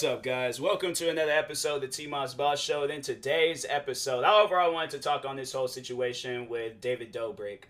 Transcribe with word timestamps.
What's 0.00 0.14
up, 0.14 0.22
guys? 0.22 0.58
Welcome 0.58 0.94
to 0.94 1.10
another 1.10 1.30
episode 1.30 1.74
of 1.74 1.80
the 1.82 1.88
T 1.88 2.06
Moss 2.06 2.32
Boss 2.32 2.58
Show. 2.58 2.84
And 2.84 2.90
in 2.90 3.02
today's 3.02 3.66
episode, 3.68 4.24
I 4.24 4.66
wanted 4.68 4.92
to 4.92 4.98
talk 4.98 5.26
on 5.26 5.36
this 5.36 5.52
whole 5.52 5.68
situation 5.68 6.48
with 6.48 6.80
David 6.80 7.12
Dobrik. 7.12 7.64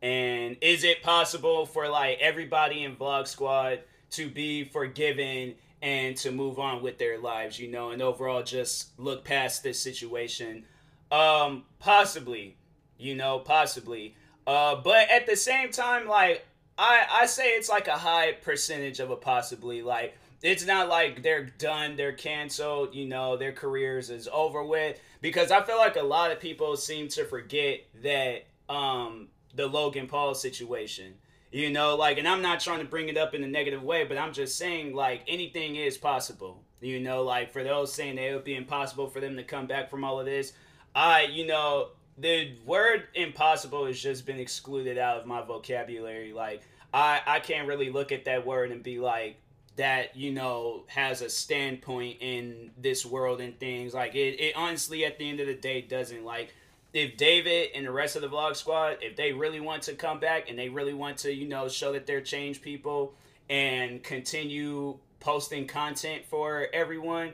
And 0.00 0.56
is 0.60 0.84
it 0.84 1.02
possible 1.02 1.66
for 1.66 1.88
like 1.88 2.20
everybody 2.20 2.84
in 2.84 2.94
Vlog 2.94 3.26
Squad 3.26 3.80
to 4.12 4.30
be 4.30 4.62
forgiven 4.62 5.56
and 5.82 6.16
to 6.18 6.30
move 6.30 6.60
on 6.60 6.84
with 6.84 6.98
their 6.98 7.18
lives, 7.18 7.58
you 7.58 7.66
know, 7.66 7.90
and 7.90 8.00
overall 8.00 8.44
just 8.44 8.96
look 8.96 9.24
past 9.24 9.64
this 9.64 9.80
situation? 9.80 10.64
Um, 11.10 11.64
possibly, 11.80 12.54
you 12.96 13.16
know, 13.16 13.40
possibly. 13.40 14.14
Uh, 14.46 14.76
but 14.76 15.10
at 15.10 15.26
the 15.26 15.34
same 15.34 15.72
time, 15.72 16.06
like 16.06 16.46
I, 16.78 17.06
I 17.10 17.26
say 17.26 17.48
it's 17.54 17.68
like 17.68 17.88
a 17.88 17.98
high 17.98 18.34
percentage 18.34 19.00
of 19.00 19.10
a 19.10 19.16
possibly. 19.16 19.82
Like 19.82 20.16
it's 20.42 20.66
not 20.66 20.88
like 20.88 21.22
they're 21.22 21.44
done, 21.44 21.96
they're 21.96 22.12
canceled, 22.12 22.94
you 22.94 23.06
know, 23.06 23.36
their 23.36 23.52
careers 23.52 24.10
is 24.10 24.28
over 24.32 24.64
with. 24.64 24.98
Because 25.20 25.50
I 25.50 25.62
feel 25.62 25.78
like 25.78 25.96
a 25.96 26.02
lot 26.02 26.32
of 26.32 26.40
people 26.40 26.76
seem 26.76 27.08
to 27.08 27.24
forget 27.24 27.80
that 28.02 28.46
um 28.68 29.28
the 29.54 29.66
Logan 29.66 30.06
Paul 30.06 30.34
situation. 30.34 31.14
You 31.52 31.70
know, 31.70 31.96
like 31.96 32.18
and 32.18 32.26
I'm 32.26 32.42
not 32.42 32.60
trying 32.60 32.80
to 32.80 32.86
bring 32.86 33.08
it 33.08 33.16
up 33.16 33.34
in 33.34 33.44
a 33.44 33.48
negative 33.48 33.82
way, 33.82 34.04
but 34.04 34.18
I'm 34.18 34.32
just 34.32 34.56
saying 34.56 34.94
like 34.94 35.22
anything 35.28 35.76
is 35.76 35.96
possible. 35.98 36.62
You 36.80 36.98
know, 36.98 37.22
like 37.22 37.52
for 37.52 37.62
those 37.62 37.92
saying 37.92 38.16
that 38.16 38.24
it 38.24 38.34
would 38.34 38.44
be 38.44 38.56
impossible 38.56 39.08
for 39.08 39.20
them 39.20 39.36
to 39.36 39.44
come 39.44 39.66
back 39.66 39.88
from 39.88 40.02
all 40.02 40.18
of 40.18 40.26
this, 40.26 40.52
I, 40.94 41.24
you 41.24 41.46
know, 41.46 41.90
the 42.18 42.56
word 42.66 43.04
impossible 43.14 43.86
has 43.86 44.00
just 44.00 44.26
been 44.26 44.40
excluded 44.40 44.98
out 44.98 45.18
of 45.18 45.26
my 45.26 45.42
vocabulary. 45.42 46.32
Like 46.32 46.62
I 46.92 47.20
I 47.26 47.40
can't 47.40 47.68
really 47.68 47.90
look 47.90 48.12
at 48.12 48.24
that 48.24 48.46
word 48.46 48.72
and 48.72 48.82
be 48.82 48.98
like 48.98 49.36
that 49.76 50.16
you 50.16 50.32
know 50.32 50.84
has 50.86 51.22
a 51.22 51.30
standpoint 51.30 52.18
in 52.20 52.70
this 52.78 53.04
world 53.06 53.40
and 53.40 53.58
things. 53.58 53.94
Like 53.94 54.14
it, 54.14 54.40
it 54.40 54.56
honestly 54.56 55.04
at 55.04 55.18
the 55.18 55.28
end 55.28 55.40
of 55.40 55.46
the 55.46 55.54
day 55.54 55.80
doesn't. 55.80 56.24
Like 56.24 56.54
if 56.92 57.16
david 57.16 57.70
and 57.74 57.86
the 57.86 57.90
rest 57.90 58.16
of 58.16 58.22
the 58.22 58.28
vlog 58.28 58.54
squad 58.54 58.98
if 59.00 59.16
they 59.16 59.32
really 59.32 59.60
want 59.60 59.82
to 59.82 59.94
come 59.94 60.20
back 60.20 60.50
and 60.50 60.58
they 60.58 60.68
really 60.68 60.92
want 60.92 61.16
to 61.16 61.32
you 61.32 61.48
know 61.48 61.66
show 61.66 61.90
that 61.94 62.06
they're 62.06 62.20
changed 62.20 62.60
people 62.60 63.14
and 63.48 64.02
continue 64.02 64.98
posting 65.18 65.66
content 65.66 66.22
for 66.26 66.66
everyone 66.74 67.32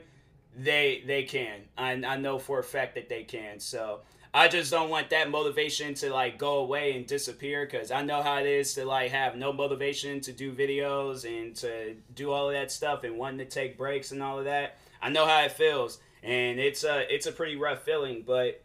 they 0.57 1.03
they 1.05 1.23
can. 1.23 1.61
I, 1.77 1.91
I 1.91 2.17
know 2.17 2.39
for 2.39 2.59
a 2.59 2.63
fact 2.63 2.95
that 2.95 3.09
they 3.09 3.23
can. 3.23 3.59
So 3.59 4.01
I 4.33 4.47
just 4.47 4.69
don't 4.69 4.89
want 4.89 5.09
that 5.09 5.31
motivation 5.31 5.95
to 5.95 6.11
like 6.13 6.37
go 6.37 6.59
away 6.59 6.95
and 6.95 7.07
disappear 7.07 7.65
because 7.65 7.89
I 7.89 8.03
know 8.03 8.21
how 8.21 8.37
it 8.37 8.45
is 8.45 8.75
to 8.75 8.85
like 8.85 9.11
have 9.11 9.35
no 9.35 9.51
motivation 9.51 10.21
to 10.21 10.31
do 10.31 10.53
videos 10.53 11.25
and 11.25 11.55
to 11.57 11.95
do 12.13 12.31
all 12.31 12.47
of 12.47 12.53
that 12.53 12.71
stuff 12.71 13.03
and 13.03 13.17
wanting 13.17 13.39
to 13.39 13.45
take 13.45 13.77
breaks 13.77 14.11
and 14.11 14.21
all 14.21 14.37
of 14.37 14.45
that. 14.45 14.77
I 15.01 15.09
know 15.09 15.25
how 15.25 15.41
it 15.43 15.53
feels 15.53 15.99
and 16.23 16.59
it's 16.59 16.83
a 16.83 17.11
it's 17.13 17.25
a 17.25 17.31
pretty 17.31 17.55
rough 17.55 17.83
feeling, 17.83 18.23
but 18.25 18.61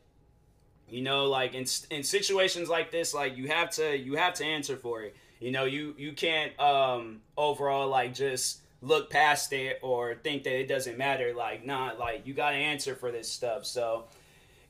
you 0.89 1.03
know 1.03 1.25
like 1.27 1.55
in 1.55 1.65
in 1.91 2.03
situations 2.03 2.69
like 2.69 2.91
this 2.91 3.15
like 3.15 3.37
you 3.37 3.49
have 3.49 3.71
to 3.71 3.97
you 3.97 4.17
have 4.17 4.35
to 4.35 4.45
answer 4.45 4.77
for 4.77 5.03
it. 5.03 5.17
You 5.41 5.51
know, 5.51 5.65
you 5.65 5.95
you 5.97 6.13
can't 6.13 6.59
um 6.61 7.21
overall 7.37 7.89
like 7.89 8.15
just 8.15 8.61
look 8.83 9.09
past 9.09 9.53
it 9.55 9.79
or 9.83 10.15
think 10.15 10.43
that 10.43 10.59
it 10.59 10.69
doesn't 10.69 10.99
matter 10.99 11.33
like 11.35 11.65
not 11.65 11.99
nah, 11.99 12.05
like 12.05 12.27
you 12.27 12.35
got 12.35 12.51
to 12.51 12.57
answer 12.57 12.95
for 12.95 13.11
this 13.11 13.31
stuff. 13.31 13.65
So 13.65 14.05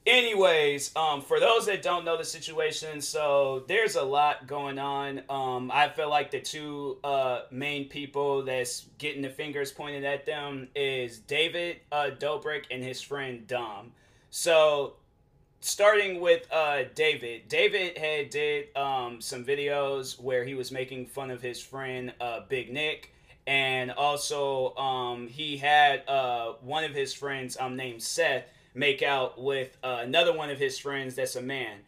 anyways 0.07 0.95
um, 0.97 1.23
for 1.23 1.41
those 1.41 1.67
that 1.67 1.83
don't 1.83 2.05
know 2.05 2.17
the 2.17 2.25
situation 2.25 3.01
so 3.01 3.65
there's 3.69 3.97
a 3.97 4.03
lot 4.03 4.47
going 4.47 4.79
on. 4.79 5.23
Um, 5.31 5.71
i 5.73 5.89
feel 5.89 6.11
like 6.11 6.31
the 6.31 6.41
two 6.41 6.99
uh, 7.03 7.43
main 7.51 7.89
people 7.89 8.43
that's 8.43 8.87
getting 8.99 9.23
the 9.23 9.31
fingers 9.31 9.73
pointed 9.73 10.05
at 10.05 10.27
them 10.27 10.69
is 10.75 11.19
david 11.21 11.79
uh, 11.91 12.11
dobrik 12.19 12.65
and 12.71 12.83
his 12.83 13.01
friend 13.01 13.47
dom. 13.47 13.93
So 14.31 14.95
starting 15.61 16.21
with 16.21 16.47
uh, 16.53 16.83
david 16.95 17.49
david 17.49 17.97
had 17.97 18.29
did 18.29 18.77
um, 18.77 19.21
some 19.23 19.45
videos 19.45 20.21
where 20.21 20.45
he 20.45 20.55
was 20.55 20.71
making 20.71 21.07
fun 21.07 21.31
of 21.31 21.41
his 21.41 21.61
friend 21.61 22.13
uh, 22.21 22.41
big 22.49 22.73
nick. 22.73 23.11
And 23.47 23.91
also 23.91 24.75
um, 24.77 25.29
he 25.29 25.59
had 25.59 26.09
uh, 26.09 26.55
one 26.63 26.83
of 26.85 26.93
his 26.95 27.13
friends 27.13 27.59
um, 27.61 27.77
named 27.77 28.03
seth 28.03 28.45
make 28.75 29.03
out 29.03 29.41
with 29.41 29.77
uh, 29.83 30.01
another 30.03 30.37
one 30.37 30.51
of 30.51 30.59
his 30.59 30.79
friends 30.79 31.15
that's 31.15 31.37
a 31.37 31.43
man. 31.43 31.79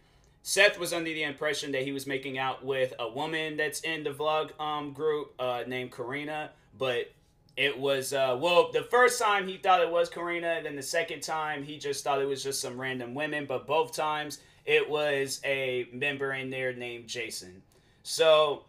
Seth 0.43 0.79
was 0.79 0.93
under 0.93 1.11
the 1.11 1.25
impression 1.25 1.73
that 1.73 1.83
he 1.83 1.91
was 1.91 2.07
making 2.07 2.39
out 2.39 2.65
with 2.65 2.95
a 3.01 3.09
woman 3.09 3.57
that's 3.57 3.81
in 3.81 4.05
the 4.05 4.11
vlog 4.11 4.59
um, 4.61 4.93
group 4.93 5.35
uh, 5.41 5.65
named 5.67 5.91
Corinna, 5.91 6.51
but 6.79 7.11
it 7.57 7.77
was 7.77 8.13
uh, 8.13 8.37
well 8.41 8.71
the 8.71 8.83
first 8.85 9.21
time 9.21 9.49
he 9.49 9.57
thought 9.57 9.81
it 9.81 9.91
was 9.91 10.09
Corinna, 10.09 10.61
then 10.63 10.77
the 10.77 10.83
second 10.83 11.23
time 11.23 11.65
he 11.65 11.79
just 11.79 12.05
thought 12.05 12.23
it 12.23 12.27
was 12.27 12.45
just 12.45 12.61
some 12.61 12.81
random 12.81 13.15
women, 13.15 13.45
but 13.47 13.67
both 13.67 13.93
times 13.93 14.39
it 14.65 14.89
was 14.89 15.41
a 15.45 15.89
member 15.93 16.33
in 16.35 16.51
there 16.51 16.73
named 16.73 17.09
Jason. 17.09 17.63
So 18.05 18.65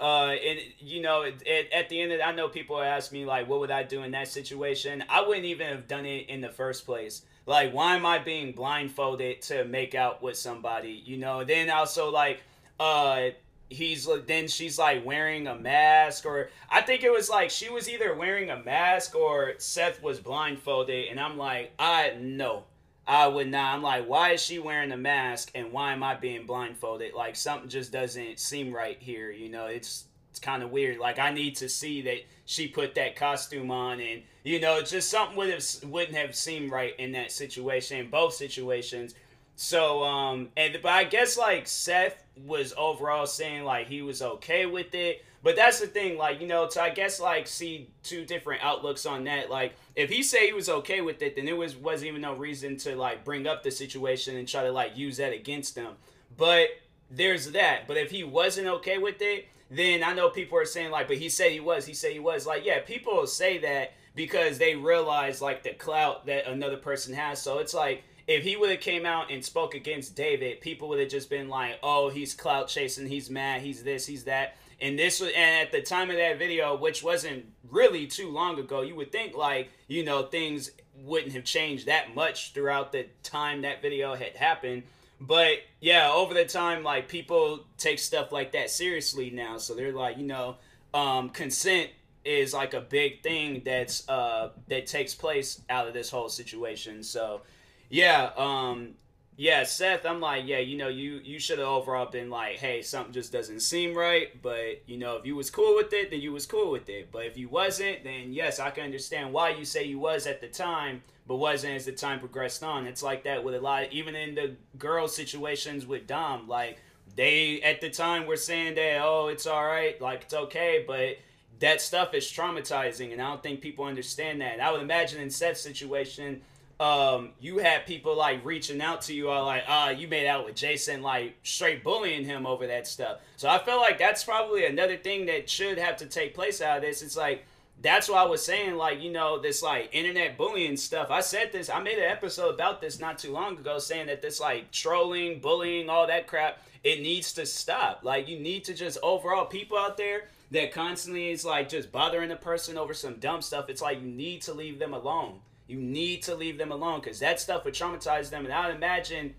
uh, 0.00 0.34
and 0.46 0.58
you 0.78 1.00
know, 1.00 1.22
it, 1.22 1.42
it, 1.46 1.70
at 1.72 1.88
the 1.88 2.00
end 2.00 2.12
of, 2.12 2.20
I 2.24 2.32
know 2.32 2.48
people 2.48 2.80
ask 2.80 3.12
me 3.12 3.24
like, 3.24 3.48
what 3.48 3.60
would 3.60 3.70
I 3.70 3.82
do 3.82 4.02
in 4.02 4.10
that 4.12 4.28
situation? 4.28 5.04
I 5.08 5.22
wouldn't 5.26 5.46
even 5.46 5.68
have 5.68 5.88
done 5.88 6.06
it 6.06 6.28
in 6.28 6.40
the 6.40 6.50
first 6.50 6.84
place. 6.84 7.22
Like, 7.46 7.72
why 7.72 7.96
am 7.96 8.04
I 8.04 8.18
being 8.18 8.52
blindfolded 8.52 9.42
to 9.42 9.64
make 9.64 9.94
out 9.94 10.22
with 10.22 10.36
somebody? 10.36 11.02
You 11.04 11.16
know. 11.16 11.44
Then 11.44 11.70
also 11.70 12.10
like, 12.10 12.42
uh, 12.78 13.28
he's 13.68 14.08
then 14.26 14.48
she's 14.48 14.78
like 14.78 15.04
wearing 15.04 15.46
a 15.46 15.54
mask, 15.54 16.26
or 16.26 16.50
I 16.70 16.82
think 16.82 17.02
it 17.02 17.12
was 17.12 17.30
like 17.30 17.50
she 17.50 17.68
was 17.70 17.88
either 17.88 18.14
wearing 18.14 18.50
a 18.50 18.62
mask 18.62 19.14
or 19.14 19.54
Seth 19.58 20.02
was 20.02 20.20
blindfolded, 20.20 21.08
and 21.08 21.18
I'm 21.18 21.38
like, 21.38 21.72
I 21.78 22.16
know 22.20 22.64
I 23.06 23.28
would 23.28 23.48
not. 23.48 23.74
I'm 23.74 23.82
like, 23.82 24.08
why 24.08 24.32
is 24.32 24.42
she 24.42 24.58
wearing 24.58 24.90
a 24.90 24.96
mask 24.96 25.50
and 25.54 25.72
why 25.72 25.92
am 25.92 26.02
I 26.02 26.14
being 26.14 26.44
blindfolded? 26.44 27.14
Like 27.14 27.36
something 27.36 27.68
just 27.68 27.92
doesn't 27.92 28.40
seem 28.40 28.74
right 28.74 28.96
here. 28.98 29.30
You 29.30 29.48
know, 29.48 29.66
it's 29.66 30.06
it's 30.30 30.40
kind 30.40 30.62
of 30.62 30.70
weird. 30.70 30.98
Like 30.98 31.18
I 31.18 31.30
need 31.30 31.56
to 31.56 31.68
see 31.68 32.02
that 32.02 32.18
she 32.46 32.66
put 32.68 32.94
that 32.96 33.16
costume 33.16 33.70
on, 33.70 34.00
and 34.00 34.22
you 34.42 34.60
know, 34.60 34.82
just 34.82 35.08
something 35.08 35.36
would 35.36 35.50
have 35.50 35.64
wouldn't 35.84 36.16
have 36.16 36.34
seemed 36.34 36.70
right 36.70 36.94
in 36.98 37.12
that 37.12 37.30
situation, 37.30 37.98
in 37.98 38.10
both 38.10 38.34
situations. 38.34 39.14
So, 39.56 40.04
um, 40.04 40.50
and 40.56 40.78
but 40.82 40.92
I 40.92 41.04
guess 41.04 41.36
like 41.38 41.66
Seth 41.66 42.22
was 42.44 42.74
overall 42.76 43.26
saying 43.26 43.64
like 43.64 43.88
he 43.88 44.02
was 44.02 44.22
okay 44.22 44.66
with 44.66 44.94
it. 44.94 45.24
But 45.42 45.54
that's 45.54 45.78
the 45.78 45.86
thing, 45.86 46.18
like, 46.18 46.40
you 46.40 46.48
know, 46.48 46.66
to 46.66 46.82
I 46.82 46.90
guess 46.90 47.20
like 47.20 47.46
see 47.46 47.88
two 48.02 48.24
different 48.24 48.64
outlooks 48.64 49.06
on 49.06 49.24
that. 49.24 49.48
Like, 49.48 49.74
if 49.94 50.10
he 50.10 50.24
say 50.24 50.48
he 50.48 50.52
was 50.52 50.68
okay 50.68 51.02
with 51.02 51.22
it, 51.22 51.36
then 51.36 51.44
there 51.44 51.54
was 51.54 51.76
wasn't 51.76 52.08
even 52.08 52.20
no 52.20 52.34
reason 52.34 52.76
to 52.78 52.96
like 52.96 53.24
bring 53.24 53.46
up 53.46 53.62
the 53.62 53.70
situation 53.70 54.36
and 54.36 54.48
try 54.48 54.64
to 54.64 54.72
like 54.72 54.96
use 54.96 55.18
that 55.18 55.32
against 55.32 55.74
them. 55.74 55.94
But 56.36 56.68
there's 57.10 57.52
that. 57.52 57.86
But 57.86 57.96
if 57.96 58.10
he 58.10 58.24
wasn't 58.24 58.66
okay 58.66 58.98
with 58.98 59.22
it, 59.22 59.46
then 59.70 60.02
I 60.02 60.14
know 60.14 60.30
people 60.30 60.58
are 60.58 60.64
saying 60.64 60.90
like, 60.90 61.06
but 61.06 61.16
he 61.16 61.28
said 61.28 61.52
he 61.52 61.60
was, 61.60 61.86
he 61.86 61.94
said 61.94 62.12
he 62.12 62.18
was. 62.18 62.44
Like, 62.44 62.64
yeah, 62.64 62.80
people 62.80 63.26
say 63.26 63.58
that 63.58 63.92
because 64.16 64.58
they 64.58 64.74
realize 64.74 65.40
like 65.40 65.62
the 65.62 65.74
clout 65.74 66.26
that 66.26 66.48
another 66.48 66.76
person 66.76 67.14
has. 67.14 67.40
So 67.40 67.58
it's 67.58 67.74
like 67.74 68.02
if 68.26 68.42
he 68.42 68.56
would 68.56 68.70
have 68.70 68.80
came 68.80 69.06
out 69.06 69.30
and 69.30 69.44
spoke 69.44 69.74
against 69.74 70.16
David, 70.16 70.60
people 70.60 70.88
would 70.88 71.00
have 71.00 71.08
just 71.08 71.30
been 71.30 71.48
like, 71.48 71.78
"Oh, 71.82 72.08
he's 72.08 72.34
clout 72.34 72.68
chasing, 72.68 73.06
he's 73.06 73.30
mad, 73.30 73.62
he's 73.62 73.82
this, 73.84 74.06
he's 74.06 74.24
that." 74.24 74.56
And 74.80 74.98
this 74.98 75.20
was, 75.20 75.30
and 75.34 75.66
at 75.66 75.72
the 75.72 75.80
time 75.80 76.10
of 76.10 76.16
that 76.16 76.38
video, 76.38 76.76
which 76.76 77.02
wasn't 77.02 77.46
really 77.70 78.06
too 78.06 78.30
long 78.30 78.58
ago, 78.58 78.82
you 78.82 78.94
would 78.94 79.10
think 79.10 79.34
like, 79.34 79.70
you 79.88 80.04
know, 80.04 80.24
things 80.24 80.70
wouldn't 80.94 81.32
have 81.32 81.44
changed 81.44 81.86
that 81.86 82.14
much 82.14 82.52
throughout 82.52 82.92
the 82.92 83.06
time 83.22 83.62
that 83.62 83.80
video 83.80 84.14
had 84.14 84.36
happened. 84.36 84.82
But 85.20 85.58
yeah, 85.80 86.10
over 86.12 86.34
the 86.34 86.44
time, 86.44 86.82
like 86.82 87.08
people 87.08 87.64
take 87.78 87.98
stuff 87.98 88.32
like 88.32 88.52
that 88.52 88.70
seriously 88.70 89.30
now. 89.30 89.56
So 89.56 89.74
they're 89.74 89.92
like, 89.92 90.18
you 90.18 90.26
know, 90.26 90.56
um, 90.92 91.30
consent 91.30 91.90
is 92.24 92.52
like 92.52 92.74
a 92.74 92.80
big 92.80 93.22
thing 93.22 93.62
that's 93.64 94.06
uh 94.08 94.50
that 94.66 94.84
takes 94.86 95.14
place 95.14 95.62
out 95.70 95.86
of 95.86 95.94
this 95.94 96.10
whole 96.10 96.28
situation. 96.28 97.02
So 97.02 97.42
yeah, 97.88 98.30
um, 98.36 98.94
yeah, 99.38 99.64
Seth, 99.64 100.06
I'm 100.06 100.20
like, 100.20 100.46
yeah, 100.46 100.58
you 100.58 100.78
know, 100.78 100.88
you 100.88 101.20
you 101.22 101.38
should 101.38 101.58
have 101.58 101.68
overall 101.68 102.06
been 102.06 102.30
like, 102.30 102.56
hey, 102.56 102.80
something 102.80 103.12
just 103.12 103.32
doesn't 103.32 103.60
seem 103.60 103.94
right, 103.94 104.40
but 104.42 104.82
you 104.86 104.96
know, 104.96 105.16
if 105.16 105.26
you 105.26 105.36
was 105.36 105.50
cool 105.50 105.76
with 105.76 105.92
it, 105.92 106.10
then 106.10 106.20
you 106.22 106.32
was 106.32 106.46
cool 106.46 106.70
with 106.70 106.88
it. 106.88 107.12
But 107.12 107.26
if 107.26 107.36
you 107.36 107.50
wasn't, 107.50 108.02
then 108.02 108.32
yes, 108.32 108.58
I 108.58 108.70
can 108.70 108.84
understand 108.84 109.34
why 109.34 109.50
you 109.50 109.66
say 109.66 109.84
you 109.84 109.98
was 109.98 110.26
at 110.26 110.40
the 110.40 110.48
time, 110.48 111.02
but 111.26 111.36
wasn't 111.36 111.74
as 111.74 111.84
the 111.84 111.92
time 111.92 112.18
progressed 112.18 112.62
on. 112.62 112.86
It's 112.86 113.02
like 113.02 113.24
that 113.24 113.44
with 113.44 113.54
a 113.54 113.60
lot, 113.60 113.84
of, 113.84 113.92
even 113.92 114.14
in 114.14 114.34
the 114.34 114.56
girl 114.78 115.06
situations 115.06 115.86
with 115.86 116.06
Dom, 116.06 116.48
like 116.48 116.78
they 117.14 117.60
at 117.60 117.82
the 117.82 117.90
time 117.90 118.26
were 118.26 118.38
saying 118.38 118.76
that, 118.76 119.02
oh, 119.02 119.28
it's 119.28 119.46
all 119.46 119.66
right, 119.66 120.00
like 120.00 120.22
it's 120.22 120.34
okay, 120.34 120.82
but 120.86 121.18
that 121.60 121.82
stuff 121.82 122.14
is 122.14 122.24
traumatizing, 122.24 123.12
and 123.12 123.20
I 123.20 123.28
don't 123.28 123.42
think 123.42 123.60
people 123.60 123.84
understand 123.84 124.40
that. 124.40 124.60
I 124.60 124.72
would 124.72 124.82
imagine 124.82 125.20
in 125.20 125.30
Seth's 125.30 125.60
situation 125.60 126.40
um, 126.78 127.30
you 127.40 127.58
had 127.58 127.86
people 127.86 128.16
like 128.16 128.44
reaching 128.44 128.82
out 128.82 129.02
to 129.02 129.14
you, 129.14 129.30
all 129.30 129.46
like, 129.46 129.64
ah, 129.66 129.90
you 129.90 130.08
made 130.08 130.26
out 130.26 130.44
with 130.44 130.54
Jason, 130.54 131.02
like 131.02 131.36
straight 131.42 131.82
bullying 131.82 132.24
him 132.24 132.46
over 132.46 132.66
that 132.66 132.86
stuff. 132.86 133.20
So 133.36 133.48
I 133.48 133.58
feel 133.58 133.78
like 133.78 133.98
that's 133.98 134.24
probably 134.24 134.66
another 134.66 134.96
thing 134.96 135.26
that 135.26 135.48
should 135.48 135.78
have 135.78 135.96
to 135.98 136.06
take 136.06 136.34
place 136.34 136.60
out 136.60 136.78
of 136.78 136.82
this. 136.82 137.02
It's 137.02 137.16
like 137.16 137.44
that's 137.82 138.08
why 138.08 138.22
I 138.22 138.26
was 138.26 138.44
saying, 138.44 138.76
like, 138.76 139.02
you 139.02 139.10
know, 139.10 139.38
this 139.38 139.62
like 139.62 139.90
internet 139.92 140.36
bullying 140.36 140.76
stuff. 140.76 141.10
I 141.10 141.20
said 141.20 141.52
this, 141.52 141.70
I 141.70 141.80
made 141.80 141.98
an 141.98 142.10
episode 142.10 142.54
about 142.54 142.80
this 142.80 143.00
not 143.00 143.18
too 143.18 143.32
long 143.32 143.58
ago, 143.58 143.78
saying 143.78 144.06
that 144.06 144.22
this 144.22 144.40
like 144.40 144.70
trolling, 144.70 145.40
bullying, 145.40 145.88
all 145.88 146.06
that 146.06 146.26
crap, 146.26 146.58
it 146.84 147.00
needs 147.00 147.32
to 147.34 147.46
stop. 147.46 148.00
Like, 148.02 148.28
you 148.28 148.38
need 148.38 148.64
to 148.64 148.74
just 148.74 148.98
overall 149.02 149.44
people 149.44 149.78
out 149.78 149.96
there 149.96 150.28
that 150.52 150.72
constantly 150.72 151.30
is 151.30 151.44
like 151.44 151.68
just 151.68 151.90
bothering 151.90 152.30
a 152.30 152.36
person 152.36 152.78
over 152.78 152.94
some 152.94 153.14
dumb 153.16 153.42
stuff. 153.42 153.68
It's 153.68 153.82
like 153.82 154.00
you 154.00 154.08
need 154.08 154.42
to 154.42 154.54
leave 154.54 154.78
them 154.78 154.94
alone. 154.94 155.40
You 155.66 155.78
need 155.78 156.22
to 156.24 156.34
leave 156.34 156.58
them 156.58 156.70
alone 156.72 157.00
because 157.00 157.20
that 157.20 157.40
stuff 157.40 157.64
would 157.64 157.74
traumatize 157.74 158.30
them. 158.30 158.44
And 158.44 158.54
I 158.54 158.68
would 158.68 158.76
imagine 158.76 159.34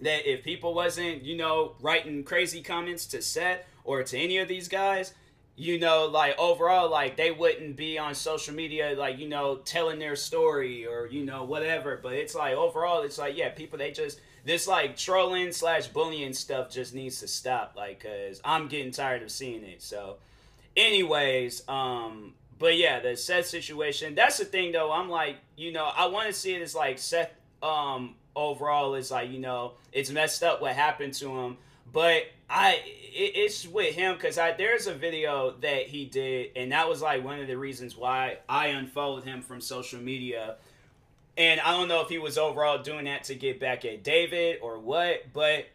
that 0.00 0.28
if 0.30 0.42
people 0.42 0.74
wasn't, 0.74 1.22
you 1.22 1.36
know, 1.36 1.76
writing 1.80 2.24
crazy 2.24 2.62
comments 2.62 3.06
to 3.06 3.22
Seth 3.22 3.64
or 3.84 4.02
to 4.02 4.18
any 4.18 4.38
of 4.38 4.48
these 4.48 4.68
guys, 4.68 5.14
you 5.54 5.78
know, 5.78 6.06
like 6.06 6.36
overall, 6.38 6.90
like 6.90 7.16
they 7.16 7.30
wouldn't 7.30 7.76
be 7.76 7.98
on 7.98 8.14
social 8.14 8.54
media, 8.54 8.94
like, 8.96 9.18
you 9.18 9.28
know, 9.28 9.56
telling 9.56 9.98
their 9.98 10.16
story 10.16 10.86
or, 10.86 11.06
you 11.06 11.24
know, 11.24 11.44
whatever. 11.44 12.00
But 12.02 12.14
it's 12.14 12.34
like 12.34 12.54
overall, 12.54 13.02
it's 13.02 13.18
like, 13.18 13.36
yeah, 13.36 13.50
people, 13.50 13.78
they 13.78 13.92
just, 13.92 14.20
this 14.44 14.66
like 14.66 14.96
trolling 14.96 15.52
slash 15.52 15.86
bullying 15.86 16.32
stuff 16.32 16.70
just 16.70 16.94
needs 16.94 17.20
to 17.20 17.28
stop. 17.28 17.74
Like, 17.76 18.02
cause 18.02 18.40
I'm 18.44 18.66
getting 18.66 18.92
tired 18.92 19.22
of 19.22 19.30
seeing 19.30 19.62
it. 19.62 19.82
So, 19.82 20.16
anyways, 20.76 21.68
um, 21.68 22.34
but 22.62 22.78
yeah, 22.78 23.00
the 23.00 23.14
Seth 23.16 23.46
situation, 23.46 24.14
that's 24.14 24.38
the 24.38 24.46
thing 24.46 24.72
though. 24.72 24.90
I'm 24.90 25.10
like, 25.10 25.36
you 25.56 25.72
know, 25.72 25.84
I 25.84 26.06
want 26.06 26.28
to 26.28 26.32
see 26.32 26.54
it 26.54 26.62
as 26.62 26.74
like 26.74 26.98
Seth, 26.98 27.30
um, 27.62 28.14
overall 28.34 28.94
is 28.94 29.10
like, 29.10 29.30
you 29.30 29.38
know, 29.38 29.72
it's 29.92 30.10
messed 30.10 30.42
up 30.42 30.62
what 30.62 30.72
happened 30.72 31.12
to 31.14 31.28
him 31.28 31.58
but 31.92 32.24
I 32.48 32.80
it, 33.14 33.32
it's 33.36 33.66
with 33.66 33.94
him 33.94 34.14
because 34.14 34.38
I 34.38 34.52
there's 34.52 34.86
a 34.86 34.94
video 34.94 35.54
that 35.60 35.86
he 35.86 36.06
did, 36.06 36.50
and 36.56 36.72
that 36.72 36.88
was 36.88 37.02
like 37.02 37.24
one 37.24 37.40
of 37.40 37.46
the 37.46 37.56
reasons 37.56 37.96
why 37.96 38.38
I 38.48 38.68
unfollowed 38.68 39.24
him 39.24 39.42
from 39.42 39.60
social 39.60 40.00
media. 40.00 40.56
And 41.36 41.60
I 41.60 41.72
don't 41.72 41.88
know 41.88 42.02
if 42.02 42.10
he 42.10 42.18
was 42.18 42.36
overall 42.36 42.82
doing 42.82 43.06
that 43.06 43.24
to 43.24 43.34
get 43.34 43.58
back 43.58 43.86
at 43.86 44.02
David 44.02 44.58
or 44.60 44.78
what, 44.78 45.32
but 45.32 45.66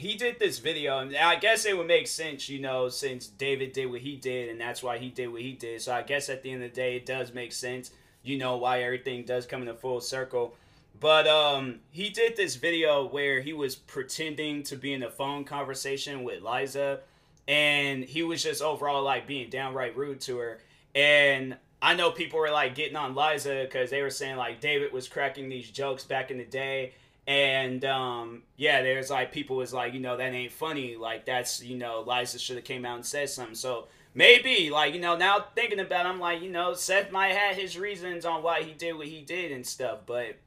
he 0.00 0.14
did 0.14 0.38
this 0.38 0.58
video, 0.58 0.98
and 0.98 1.14
I 1.14 1.36
guess 1.36 1.66
it 1.66 1.76
would 1.76 1.86
make 1.86 2.06
sense, 2.06 2.48
you 2.48 2.58
know, 2.58 2.88
since 2.88 3.26
David 3.26 3.74
did 3.74 3.90
what 3.90 4.00
he 4.00 4.16
did, 4.16 4.48
and 4.48 4.58
that's 4.58 4.82
why 4.82 4.96
he 4.96 5.10
did 5.10 5.28
what 5.28 5.42
he 5.42 5.52
did. 5.52 5.82
So 5.82 5.92
I 5.92 6.00
guess 6.00 6.30
at 6.30 6.42
the 6.42 6.50
end 6.50 6.64
of 6.64 6.70
the 6.70 6.74
day, 6.74 6.96
it 6.96 7.04
does 7.04 7.34
make 7.34 7.52
sense, 7.52 7.90
you 8.22 8.38
know, 8.38 8.56
why 8.56 8.82
everything 8.82 9.24
does 9.24 9.44
come 9.44 9.60
in 9.60 9.68
a 9.68 9.74
full 9.74 10.00
circle. 10.00 10.54
But 10.98 11.26
um, 11.26 11.80
he 11.90 12.08
did 12.08 12.34
this 12.34 12.56
video 12.56 13.06
where 13.06 13.42
he 13.42 13.52
was 13.52 13.76
pretending 13.76 14.62
to 14.64 14.76
be 14.76 14.94
in 14.94 15.02
a 15.02 15.10
phone 15.10 15.44
conversation 15.44 16.24
with 16.24 16.42
Liza, 16.42 17.00
and 17.46 18.02
he 18.02 18.22
was 18.22 18.42
just 18.42 18.62
overall 18.62 19.02
like 19.02 19.26
being 19.26 19.50
downright 19.50 19.96
rude 19.96 20.22
to 20.22 20.38
her. 20.38 20.60
And 20.94 21.56
I 21.82 21.94
know 21.94 22.10
people 22.10 22.38
were 22.38 22.50
like 22.50 22.74
getting 22.74 22.96
on 22.96 23.14
Liza 23.14 23.64
because 23.64 23.90
they 23.90 24.00
were 24.00 24.10
saying 24.10 24.36
like 24.36 24.60
David 24.60 24.94
was 24.94 25.08
cracking 25.08 25.50
these 25.50 25.70
jokes 25.70 26.04
back 26.04 26.30
in 26.30 26.38
the 26.38 26.44
day. 26.44 26.94
And 27.30 27.84
um, 27.84 28.42
yeah, 28.56 28.82
there's 28.82 29.08
like 29.08 29.30
people 29.30 29.54
was 29.54 29.72
like, 29.72 29.94
you 29.94 30.00
know, 30.00 30.16
that 30.16 30.32
ain't 30.32 30.50
funny. 30.50 30.96
Like 30.96 31.26
that's 31.26 31.62
you 31.62 31.78
know, 31.78 32.04
Liza 32.04 32.40
should 32.40 32.56
have 32.56 32.64
came 32.64 32.84
out 32.84 32.96
and 32.96 33.06
said 33.06 33.30
something. 33.30 33.54
So 33.54 33.86
maybe 34.14 34.68
like 34.70 34.94
you 34.94 35.00
know, 35.00 35.16
now 35.16 35.44
thinking 35.54 35.78
about, 35.78 36.06
it, 36.06 36.08
I'm 36.08 36.18
like, 36.18 36.42
you 36.42 36.50
know, 36.50 36.74
Seth 36.74 37.12
might 37.12 37.36
have 37.36 37.54
his 37.54 37.78
reasons 37.78 38.24
on 38.24 38.42
why 38.42 38.64
he 38.64 38.72
did 38.72 38.94
what 38.94 39.06
he 39.06 39.20
did 39.20 39.52
and 39.52 39.64
stuff, 39.64 40.00
but 40.06 40.38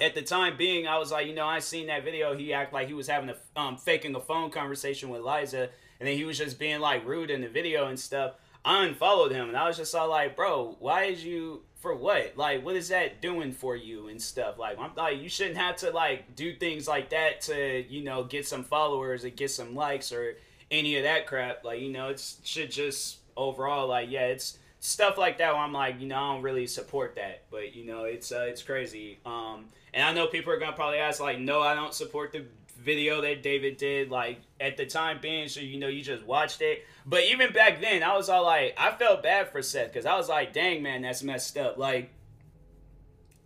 at 0.00 0.14
the 0.14 0.22
time 0.22 0.56
being, 0.56 0.88
I 0.88 0.96
was 0.96 1.12
like, 1.12 1.26
you 1.26 1.34
know, 1.34 1.46
I 1.46 1.58
seen 1.58 1.88
that 1.88 2.02
video. 2.02 2.34
He 2.34 2.54
act 2.54 2.72
like 2.72 2.88
he 2.88 2.94
was 2.94 3.06
having 3.06 3.28
a 3.28 3.60
um, 3.60 3.76
faking 3.76 4.14
a 4.14 4.20
phone 4.20 4.48
conversation 4.48 5.10
with 5.10 5.20
Liza, 5.20 5.68
and 6.00 6.08
then 6.08 6.16
he 6.16 6.24
was 6.24 6.38
just 6.38 6.58
being 6.58 6.80
like 6.80 7.06
rude 7.06 7.30
in 7.30 7.42
the 7.42 7.48
video 7.48 7.88
and 7.88 8.00
stuff. 8.00 8.36
I 8.64 8.84
unfollowed 8.84 9.32
him, 9.32 9.48
and 9.48 9.56
I 9.56 9.66
was 9.68 9.76
just 9.76 9.94
all 9.94 10.08
like, 10.08 10.36
bro, 10.36 10.76
why 10.78 11.04
is 11.04 11.24
you 11.24 11.62
for 11.76 11.94
what? 11.94 12.34
Like, 12.36 12.64
what 12.64 12.76
is 12.76 12.88
that 12.88 13.22
doing 13.22 13.52
for 13.52 13.76
you 13.76 14.08
and 14.08 14.20
stuff? 14.20 14.58
Like, 14.58 14.78
I'm 14.78 14.90
like, 14.96 15.20
you 15.22 15.28
shouldn't 15.28 15.56
have 15.58 15.76
to 15.76 15.90
like 15.90 16.34
do 16.34 16.54
things 16.54 16.88
like 16.88 17.10
that 17.10 17.40
to 17.42 17.84
you 17.88 18.02
know 18.02 18.24
get 18.24 18.46
some 18.46 18.64
followers 18.64 19.24
or 19.24 19.30
get 19.30 19.50
some 19.50 19.74
likes 19.74 20.12
or 20.12 20.36
any 20.70 20.96
of 20.96 21.04
that 21.04 21.26
crap. 21.26 21.64
Like, 21.64 21.80
you 21.80 21.90
know, 21.90 22.08
it 22.08 22.34
should 22.44 22.70
just 22.70 23.18
overall 23.36 23.88
like, 23.88 24.10
yeah, 24.10 24.26
it's 24.26 24.58
stuff 24.80 25.18
like 25.18 25.38
that. 25.38 25.52
Where 25.52 25.62
I'm 25.62 25.72
like, 25.72 26.00
you 26.00 26.06
know, 26.06 26.16
I 26.16 26.32
don't 26.34 26.42
really 26.42 26.66
support 26.66 27.14
that, 27.16 27.44
but 27.50 27.74
you 27.74 27.86
know, 27.86 28.04
it's 28.04 28.32
uh, 28.32 28.46
it's 28.48 28.62
crazy. 28.62 29.18
Um, 29.24 29.66
and 29.94 30.04
I 30.04 30.12
know 30.12 30.26
people 30.26 30.52
are 30.52 30.58
gonna 30.58 30.72
probably 30.72 30.98
ask, 30.98 31.20
like, 31.20 31.38
no, 31.38 31.60
I 31.60 31.74
don't 31.74 31.94
support 31.94 32.32
the 32.32 32.44
video 32.78 33.20
that 33.20 33.42
David 33.42 33.76
did. 33.76 34.10
Like 34.10 34.40
at 34.60 34.76
the 34.76 34.86
time 34.86 35.18
being, 35.20 35.48
so 35.48 35.60
you 35.60 35.78
know, 35.78 35.88
you 35.88 36.02
just 36.02 36.24
watched 36.24 36.60
it. 36.60 36.84
But 37.08 37.24
even 37.24 37.54
back 37.54 37.80
then, 37.80 38.02
I 38.02 38.14
was 38.16 38.28
all 38.28 38.44
like, 38.44 38.74
I 38.76 38.92
felt 38.92 39.22
bad 39.22 39.50
for 39.50 39.62
Seth 39.62 39.90
because 39.90 40.04
I 40.04 40.16
was 40.16 40.28
like, 40.28 40.52
dang 40.52 40.82
man, 40.82 41.00
that's 41.00 41.22
messed 41.22 41.56
up. 41.56 41.78
Like 41.78 42.12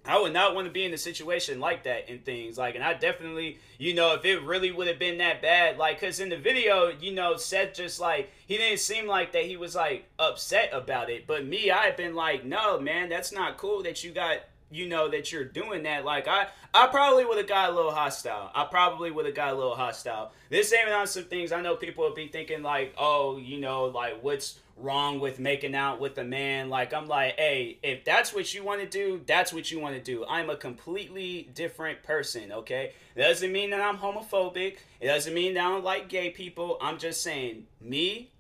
I 0.05 0.20
would 0.20 0.32
not 0.32 0.56
want 0.56 0.67
to 0.67 0.73
be 0.73 0.85
in 0.85 0.93
a 0.93 0.99
situation 0.99 1.61
like 1.61 1.85
that 1.85 2.11
and 2.11 2.25
things 2.25 2.59
like, 2.59 2.75
and 2.75 2.82
I 2.82 2.94
definitely, 2.94 3.61
you 3.79 3.94
know, 3.94 4.14
if 4.14 4.25
it 4.25 4.43
really 4.43 4.73
would 4.73 4.88
have 4.88 4.99
been 4.99 5.19
that 5.19 5.41
bad, 5.41 5.79
like, 5.79 6.00
cause 6.00 6.19
in 6.19 6.29
the 6.29 6.37
video, 6.37 6.88
you 6.88 7.14
know, 7.14 7.37
Seth 7.37 7.75
just 7.75 8.00
like 8.00 8.32
he 8.49 8.56
didn't 8.56 8.81
seem 8.81 9.06
like 9.06 9.31
that 9.31 9.44
he 9.44 9.56
was 9.56 9.76
like 9.76 10.08
upset 10.19 10.70
about 10.73 11.08
it, 11.08 11.29
but 11.29 11.47
me, 11.47 11.70
I 11.70 11.85
had 11.85 11.97
been 11.97 12.17
like, 12.17 12.44
no, 12.44 12.81
man, 12.81 13.11
that's 13.11 13.32
not 13.32 13.58
cool 13.58 13.85
that 13.85 14.03
you 14.03 14.11
got 14.11 14.38
you 14.73 14.89
know 14.89 15.09
that 15.09 15.31
you're 15.31 15.45
doing 15.45 15.83
that. 15.85 16.05
Like 16.05 16.27
I, 16.27 16.49
I 16.73 16.87
probably 16.89 17.25
would 17.25 17.39
have 17.39 17.47
got 17.47 17.71
a 17.71 17.75
little 17.75 17.93
hostile. 17.93 18.51
I 18.55 18.65
probably 18.65 19.11
would 19.11 19.27
have 19.27 19.35
got 19.35 19.53
a 19.53 19.57
little 19.57 19.75
hostile. 19.75 20.33
This 20.49 20.73
ain't 20.73 20.89
on 20.89 21.07
some 21.07 21.25
things 21.25 21.53
I 21.53 21.61
know 21.61 21.77
people 21.77 22.05
would 22.05 22.15
be 22.15 22.29
thinking 22.29 22.63
like, 22.63 22.95
oh, 22.99 23.37
you 23.37 23.61
know, 23.61 23.85
like 23.85 24.23
what's 24.23 24.59
wrong 24.77 25.21
with 25.21 25.39
making 25.39 25.75
out 25.75 26.01
with 26.01 26.17
a 26.19 26.25
man? 26.25 26.71
Like 26.71 26.95
I'm 26.95 27.07
like, 27.07 27.39
hey, 27.39 27.79
if 27.83 28.05
that's 28.05 28.35
what 28.35 28.53
you 28.55 28.65
want 28.65 28.81
to 28.81 28.89
do, 28.89 29.21
that's 29.27 29.53
what 29.53 29.71
you 29.71 29.79
want 29.79 29.95
to 29.95 30.03
do. 30.03 30.25
I'm 30.27 30.51
a 30.51 30.57
completely 30.57 31.51
different 31.55 32.03
person. 32.03 32.53
Okay, 32.53 32.93
it 33.15 33.21
doesn't 33.21 33.53
mean 33.53 33.71
that 33.71 33.81
I'm 33.81 33.99
homophobic. 33.99 34.79
It 35.01 35.07
doesn't 35.07 35.35
mean 35.35 35.55
that 35.55 35.67
I 35.67 35.69
don't 35.69 35.85
like 35.85 36.09
gay 36.09 36.31
people. 36.31 36.79
I'm 36.81 36.99
just 36.99 37.23
saying, 37.23 37.67
me, 37.81 38.31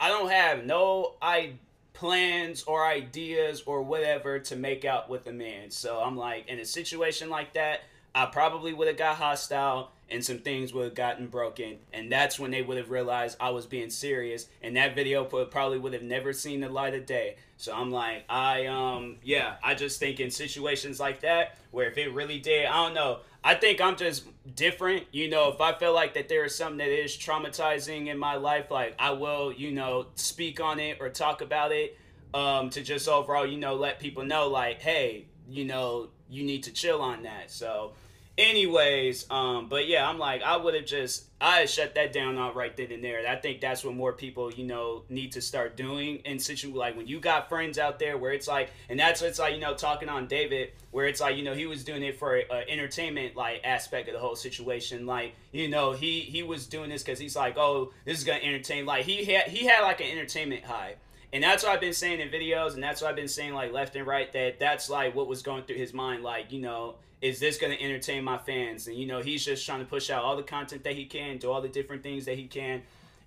I 0.00 0.08
don't 0.08 0.30
have 0.30 0.64
no 0.64 1.14
I 1.20 1.54
plans 1.92 2.62
or 2.64 2.86
ideas 2.86 3.62
or 3.66 3.82
whatever 3.82 4.38
to 4.38 4.56
make 4.56 4.84
out 4.84 5.08
with 5.08 5.26
a 5.26 5.32
man. 5.32 5.70
So 5.70 6.00
I'm 6.00 6.16
like, 6.16 6.48
in 6.48 6.58
a 6.58 6.64
situation 6.64 7.30
like 7.30 7.54
that, 7.54 7.80
I 8.14 8.26
probably 8.26 8.72
would 8.72 8.88
have 8.88 8.96
got 8.96 9.16
hostile 9.16 9.90
and 10.10 10.22
some 10.22 10.38
things 10.38 10.74
would 10.74 10.84
have 10.84 10.94
gotten 10.94 11.28
broken. 11.28 11.78
And 11.92 12.12
that's 12.12 12.38
when 12.38 12.50
they 12.50 12.60
would 12.60 12.76
have 12.76 12.90
realized 12.90 13.38
I 13.40 13.50
was 13.50 13.64
being 13.64 13.88
serious. 13.88 14.46
And 14.62 14.76
that 14.76 14.94
video 14.94 15.24
probably 15.24 15.78
would 15.78 15.94
have 15.94 16.02
never 16.02 16.34
seen 16.34 16.60
the 16.60 16.68
light 16.68 16.94
of 16.94 17.06
day. 17.06 17.36
So 17.56 17.74
I'm 17.74 17.90
like, 17.90 18.24
I, 18.28 18.66
um, 18.66 19.16
yeah, 19.22 19.54
I 19.62 19.74
just 19.74 19.98
think 19.98 20.20
in 20.20 20.30
situations 20.30 21.00
like 21.00 21.20
that, 21.20 21.56
where 21.70 21.88
if 21.88 21.96
it 21.96 22.12
really 22.12 22.38
did, 22.38 22.66
I 22.66 22.84
don't 22.84 22.94
know. 22.94 23.20
I 23.44 23.54
think 23.54 23.80
I'm 23.80 23.96
just 23.96 24.24
different. 24.54 25.06
You 25.12 25.28
know, 25.28 25.50
if 25.50 25.60
I 25.60 25.72
feel 25.74 25.92
like 25.92 26.14
that 26.14 26.28
there 26.28 26.44
is 26.44 26.54
something 26.54 26.78
that 26.78 26.90
is 26.90 27.16
traumatizing 27.16 28.06
in 28.06 28.18
my 28.18 28.36
life, 28.36 28.70
like 28.70 28.94
I 28.98 29.10
will, 29.10 29.52
you 29.52 29.72
know, 29.72 30.06
speak 30.14 30.60
on 30.60 30.78
it 30.78 30.98
or 31.00 31.08
talk 31.08 31.40
about 31.40 31.72
it 31.72 31.98
um, 32.34 32.70
to 32.70 32.82
just 32.82 33.08
overall, 33.08 33.46
you 33.46 33.58
know, 33.58 33.74
let 33.74 33.98
people 33.98 34.24
know, 34.24 34.48
like, 34.48 34.80
hey, 34.80 35.26
you 35.48 35.64
know, 35.64 36.08
you 36.30 36.44
need 36.44 36.62
to 36.64 36.72
chill 36.72 37.00
on 37.02 37.24
that. 37.24 37.50
So, 37.50 37.92
anyways, 38.38 39.30
um, 39.30 39.68
but 39.68 39.86
yeah, 39.86 40.08
I'm 40.08 40.18
like, 40.18 40.42
I 40.42 40.56
would 40.56 40.74
have 40.74 40.86
just, 40.86 41.24
I 41.40 41.66
shut 41.66 41.94
that 41.96 42.12
down 42.12 42.38
all 42.38 42.52
right 42.52 42.76
then 42.76 42.92
and 42.92 43.02
there. 43.02 43.26
I 43.26 43.36
think 43.36 43.60
that's 43.60 43.84
what 43.84 43.94
more 43.94 44.12
people, 44.12 44.52
you 44.52 44.64
know, 44.64 45.02
need 45.08 45.32
to 45.32 45.40
start 45.40 45.76
doing 45.76 46.16
in 46.24 46.38
situ 46.38 46.72
like 46.72 46.96
when 46.96 47.06
you 47.06 47.20
got 47.20 47.48
friends 47.48 47.78
out 47.78 47.98
there 47.98 48.16
where 48.16 48.32
it's 48.32 48.48
like, 48.48 48.70
and 48.88 48.98
that's 48.98 49.20
what's 49.20 49.38
like, 49.38 49.54
you 49.54 49.60
know, 49.60 49.74
talking 49.74 50.08
on 50.08 50.26
David, 50.26 50.70
where 50.90 51.06
it's 51.06 51.20
like, 51.20 51.36
you 51.36 51.42
know, 51.42 51.54
he 51.54 51.66
was 51.66 51.84
doing 51.84 52.02
it 52.02 52.18
for 52.18 52.38
uh, 52.50 52.60
entertainment 52.68 53.36
like 53.36 53.60
aspect 53.64 54.08
of 54.08 54.14
the 54.14 54.20
whole 54.20 54.36
situation. 54.36 55.06
Like, 55.06 55.34
you 55.52 55.68
know, 55.68 55.92
he 55.92 56.20
he 56.20 56.42
was 56.42 56.66
doing 56.66 56.90
this 56.90 57.02
because 57.02 57.18
he's 57.18 57.36
like, 57.36 57.56
oh, 57.56 57.92
this 58.04 58.18
is 58.18 58.24
gonna 58.24 58.40
entertain. 58.40 58.86
Like 58.86 59.04
he 59.04 59.24
had 59.24 59.48
he 59.48 59.66
had 59.66 59.82
like 59.82 60.00
an 60.00 60.06
entertainment 60.10 60.64
high. 60.64 60.96
And 61.32 61.42
that's 61.42 61.62
what 61.62 61.72
I've 61.72 61.80
been 61.80 61.94
saying 61.94 62.20
in 62.20 62.28
videos, 62.28 62.74
and 62.74 62.82
that's 62.82 63.00
what 63.00 63.08
I've 63.08 63.16
been 63.16 63.28
saying 63.28 63.54
like 63.54 63.72
left 63.72 63.96
and 63.96 64.06
right. 64.06 64.30
That 64.32 64.58
that's 64.58 64.90
like 64.90 65.14
what 65.14 65.28
was 65.28 65.42
going 65.42 65.64
through 65.64 65.76
his 65.76 65.94
mind. 65.94 66.22
Like, 66.22 66.52
you 66.52 66.60
know, 66.60 66.96
is 67.22 67.40
this 67.40 67.56
going 67.56 67.76
to 67.76 67.82
entertain 67.82 68.22
my 68.22 68.36
fans? 68.36 68.86
And 68.86 68.96
you 68.96 69.06
know, 69.06 69.22
he's 69.22 69.44
just 69.44 69.64
trying 69.64 69.80
to 69.80 69.86
push 69.86 70.10
out 70.10 70.24
all 70.24 70.36
the 70.36 70.42
content 70.42 70.84
that 70.84 70.94
he 70.94 71.06
can, 71.06 71.38
do 71.38 71.50
all 71.50 71.62
the 71.62 71.68
different 71.68 72.02
things 72.02 72.26
that 72.26 72.36
he 72.36 72.46
can. 72.46 72.82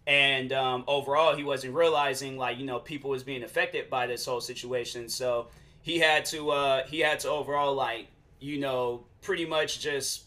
And 0.05 0.53
um, 0.53 0.83
overall, 0.87 1.35
he 1.35 1.43
wasn't 1.43 1.73
realizing 1.73 2.37
like 2.37 2.59
you 2.59 2.65
know 2.65 2.77
people 2.77 3.09
was 3.09 3.23
being 3.23 3.43
affected 3.43 3.89
by 3.89 4.05
this 4.05 4.23
whole 4.25 4.41
situation. 4.41 5.09
So 5.09 5.47
he 5.81 5.97
had 5.97 6.25
to 6.25 6.51
uh, 6.51 6.85
he 6.85 6.99
had 6.99 7.19
to 7.21 7.29
overall 7.29 7.73
like 7.73 8.07
you 8.39 8.59
know 8.59 9.05
pretty 9.21 9.45
much 9.45 9.79
just 9.79 10.25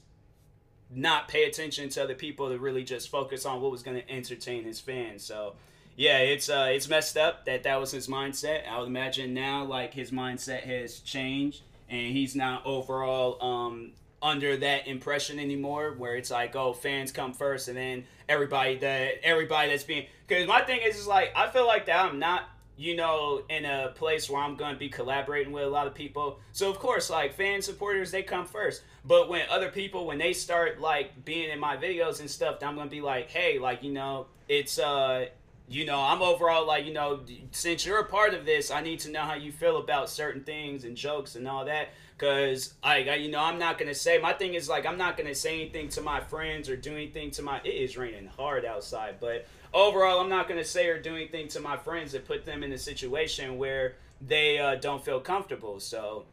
not 0.90 1.28
pay 1.28 1.44
attention 1.44 1.88
to 1.90 2.02
other 2.02 2.14
people 2.14 2.48
to 2.48 2.58
really 2.58 2.82
just 2.82 3.08
focus 3.08 3.44
on 3.46 3.60
what 3.60 3.70
was 3.70 3.82
going 3.82 4.00
to 4.00 4.10
entertain 4.10 4.64
his 4.64 4.80
fans. 4.80 5.22
So 5.22 5.54
yeah, 5.98 6.18
it's 6.18 6.48
uh, 6.48 6.68
it's 6.70 6.88
messed 6.88 7.16
up 7.16 7.44
that 7.46 7.64
that 7.64 7.80
was 7.80 7.90
his 7.90 8.06
mindset. 8.06 8.68
I 8.68 8.78
would 8.78 8.86
imagine 8.86 9.34
now, 9.34 9.64
like 9.64 9.92
his 9.92 10.12
mindset 10.12 10.62
has 10.62 11.00
changed, 11.00 11.62
and 11.90 12.12
he's 12.12 12.36
not 12.36 12.64
overall 12.64 13.42
um, 13.44 13.90
under 14.22 14.56
that 14.58 14.86
impression 14.86 15.40
anymore. 15.40 15.96
Where 15.98 16.14
it's 16.14 16.30
like, 16.30 16.54
oh, 16.54 16.72
fans 16.72 17.10
come 17.10 17.34
first, 17.34 17.66
and 17.66 17.76
then 17.76 18.04
everybody 18.28 18.76
that 18.76 19.14
everybody 19.24 19.70
that's 19.70 19.82
being. 19.82 20.06
Because 20.28 20.46
my 20.46 20.60
thing 20.60 20.82
is, 20.84 20.96
is 20.96 21.08
like 21.08 21.32
I 21.34 21.48
feel 21.48 21.66
like 21.66 21.86
that 21.86 22.06
I'm 22.06 22.20
not 22.20 22.44
you 22.78 22.94
know, 22.94 23.42
in 23.48 23.64
a 23.64 23.92
place 23.96 24.30
where 24.30 24.40
I'm 24.40 24.56
to 24.56 24.74
be 24.76 24.88
collaborating 24.88 25.52
with 25.52 25.64
a 25.64 25.68
lot 25.68 25.88
of 25.88 25.94
people. 25.94 26.38
So 26.52 26.70
of 26.70 26.78
course, 26.78 27.10
like 27.10 27.34
fan 27.34 27.60
supporters, 27.60 28.12
they 28.12 28.22
come 28.22 28.46
first. 28.46 28.82
But 29.04 29.28
when 29.28 29.42
other 29.50 29.68
people, 29.68 30.06
when 30.06 30.18
they 30.18 30.32
start 30.32 30.80
like 30.80 31.24
being 31.24 31.50
in 31.50 31.58
my 31.58 31.76
videos 31.76 32.20
and 32.20 32.30
stuff, 32.30 32.58
I'm 32.62 32.76
to 32.76 32.86
be 32.86 33.00
like, 33.00 33.30
hey, 33.30 33.58
like 33.58 33.82
you 33.82 33.92
know, 33.92 34.26
it's 34.48 34.78
uh, 34.78 35.26
you 35.70 35.84
know, 35.84 36.00
I'm 36.00 36.22
overall 36.22 36.66
like, 36.66 36.86
you 36.86 36.94
know, 36.94 37.20
since 37.50 37.84
you're 37.84 38.00
a 38.00 38.04
part 38.04 38.32
of 38.32 38.46
this, 38.46 38.70
I 38.70 38.80
need 38.80 39.00
to 39.00 39.10
know 39.10 39.20
how 39.20 39.34
you 39.34 39.52
feel 39.52 39.76
about 39.76 40.08
certain 40.08 40.42
things 40.42 40.84
and 40.84 40.96
jokes 40.96 41.36
and 41.36 41.46
all 41.46 41.66
that. 41.66 41.90
Cause 42.16 42.74
I, 42.82 43.04
I 43.04 43.14
you 43.16 43.30
know, 43.30 43.40
I'm 43.40 43.58
not 43.58 43.78
gonna 43.78 43.94
say. 43.94 44.18
My 44.18 44.32
thing 44.32 44.54
is 44.54 44.68
like, 44.68 44.86
I'm 44.86 44.98
not 44.98 45.16
gonna 45.16 45.34
say 45.34 45.54
anything 45.60 45.88
to 45.90 46.00
my 46.00 46.20
friends 46.20 46.68
or 46.68 46.76
do 46.76 46.92
anything 46.92 47.30
to 47.32 47.42
my. 47.42 47.60
It 47.64 47.68
is 47.68 47.96
raining 47.96 48.26
hard 48.26 48.64
outside, 48.64 49.16
but 49.20 49.46
overall, 49.72 50.20
I'm 50.20 50.28
not 50.28 50.48
gonna 50.48 50.64
say 50.64 50.88
or 50.88 51.00
do 51.00 51.14
anything 51.14 51.48
to 51.48 51.60
my 51.60 51.76
friends 51.76 52.12
that 52.12 52.26
put 52.26 52.44
them 52.44 52.64
in 52.64 52.72
a 52.72 52.78
situation 52.78 53.56
where 53.58 53.94
they 54.26 54.58
uh, 54.58 54.76
don't 54.76 55.04
feel 55.04 55.20
comfortable. 55.20 55.78
So, 55.78 56.24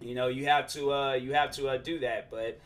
you 0.00 0.14
know, 0.14 0.28
you 0.28 0.46
have 0.46 0.68
to, 0.74 0.92
uh, 0.92 1.12
you 1.14 1.32
have 1.32 1.50
to 1.52 1.68
uh, 1.68 1.78
do 1.78 1.98
that. 2.00 2.30
But 2.30 2.60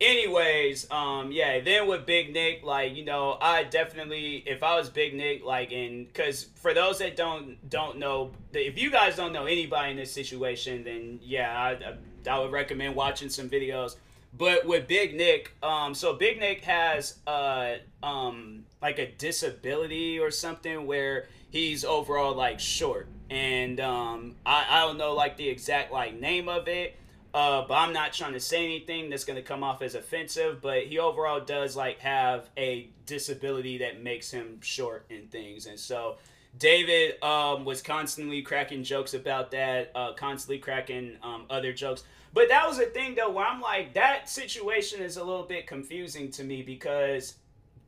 anyways, 0.00 0.90
um, 0.90 1.32
yeah. 1.32 1.60
Then 1.60 1.86
with 1.88 2.06
Big 2.06 2.32
Nick, 2.32 2.62
like 2.62 2.94
you 2.96 3.04
know, 3.04 3.38
I 3.40 3.64
definitely, 3.64 4.42
if 4.46 4.62
I 4.62 4.76
was 4.76 4.90
Big 4.90 5.14
Nick, 5.14 5.44
like, 5.44 5.72
and 5.72 6.06
because 6.06 6.44
for 6.56 6.74
those 6.74 6.98
that 6.98 7.16
don't 7.16 7.68
don't 7.68 7.98
know, 7.98 8.32
if 8.52 8.78
you 8.78 8.90
guys 8.90 9.16
don't 9.16 9.32
know 9.32 9.46
anybody 9.46 9.92
in 9.92 9.96
this 9.96 10.12
situation, 10.12 10.84
then 10.84 11.20
yeah, 11.22 11.52
I, 11.56 12.30
I, 12.30 12.36
I 12.36 12.38
would 12.40 12.52
recommend 12.52 12.94
watching 12.94 13.28
some 13.28 13.48
videos. 13.48 13.96
But 14.36 14.66
with 14.66 14.88
Big 14.88 15.14
Nick, 15.14 15.52
um, 15.62 15.94
so 15.94 16.14
Big 16.14 16.38
Nick 16.40 16.62
has 16.64 17.18
uh 17.26 17.76
um 18.02 18.64
like 18.82 18.98
a 18.98 19.10
disability 19.12 20.18
or 20.18 20.30
something 20.30 20.86
where 20.86 21.28
he's 21.50 21.84
overall 21.84 22.34
like 22.34 22.58
short, 22.58 23.06
and 23.30 23.78
um, 23.80 24.34
I 24.44 24.66
I 24.68 24.80
don't 24.86 24.98
know 24.98 25.14
like 25.14 25.36
the 25.36 25.48
exact 25.48 25.92
like 25.92 26.18
name 26.18 26.48
of 26.48 26.68
it 26.68 26.96
uh, 27.34 27.66
but 27.66 27.74
I'm 27.74 27.92
not 27.92 28.12
trying 28.12 28.32
to 28.32 28.40
say 28.40 28.64
anything 28.64 29.10
that's 29.10 29.24
going 29.24 29.36
to 29.36 29.42
come 29.42 29.62
off 29.62 29.82
as 29.82 29.94
offensive. 29.94 30.62
But 30.62 30.84
he 30.84 30.98
overall 30.98 31.40
does 31.40 31.76
like 31.76 31.98
have 31.98 32.48
a 32.56 32.88
disability 33.04 33.78
that 33.78 34.02
makes 34.02 34.30
him 34.30 34.60
short 34.62 35.04
in 35.10 35.26
things, 35.26 35.66
and 35.66 35.78
so 35.78 36.16
David 36.58 37.22
um, 37.22 37.64
was 37.64 37.82
constantly 37.82 38.42
cracking 38.42 38.84
jokes 38.84 39.14
about 39.14 39.50
that, 39.50 39.90
uh, 39.94 40.12
constantly 40.12 40.58
cracking 40.58 41.16
um, 41.22 41.46
other 41.50 41.72
jokes. 41.72 42.04
But 42.32 42.48
that 42.48 42.66
was 42.66 42.78
a 42.78 42.86
thing 42.86 43.14
though, 43.14 43.30
where 43.30 43.46
I'm 43.46 43.60
like, 43.60 43.94
that 43.94 44.28
situation 44.28 45.00
is 45.00 45.16
a 45.16 45.24
little 45.24 45.44
bit 45.44 45.66
confusing 45.66 46.30
to 46.32 46.44
me 46.44 46.62
because 46.62 47.34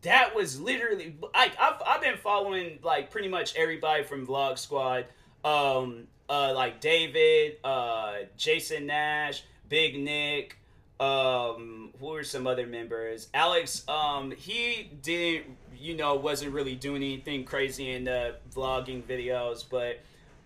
that 0.03 0.35
was 0.35 0.61
literally 0.61 1.17
like 1.35 1.53
I've 1.61 1.83
I've 1.87 2.01
been 2.01 2.17
following 2.17 2.79
like 2.83 3.11
pretty 3.11 3.29
much 3.29 3.57
everybody 3.57 4.03
from 4.03 4.27
Vlog 4.27 4.59
Squad. 4.59 5.07
Um, 5.45 6.09
uh, 6.29 6.53
like 6.55 6.81
David, 6.81 7.59
uh, 7.65 8.15
Jason 8.37 8.87
Nash, 8.87 9.43
Big 9.69 9.99
Nick, 9.99 10.59
um, 10.99 11.91
who 12.01 12.15
are 12.15 12.25
some 12.25 12.47
other 12.47 12.67
members? 12.67 13.29
Alex, 13.35 13.87
um, 13.89 14.31
he 14.31 14.91
didn't, 15.03 15.57
you 15.79 15.97
know, 15.97 16.15
wasn't 16.15 16.53
really 16.53 16.75
doing 16.75 17.03
anything 17.03 17.45
crazy 17.45 17.91
in 17.91 18.05
the 18.05 18.37
vlogging 18.55 19.03
videos, 19.03 19.65
but 19.69 20.01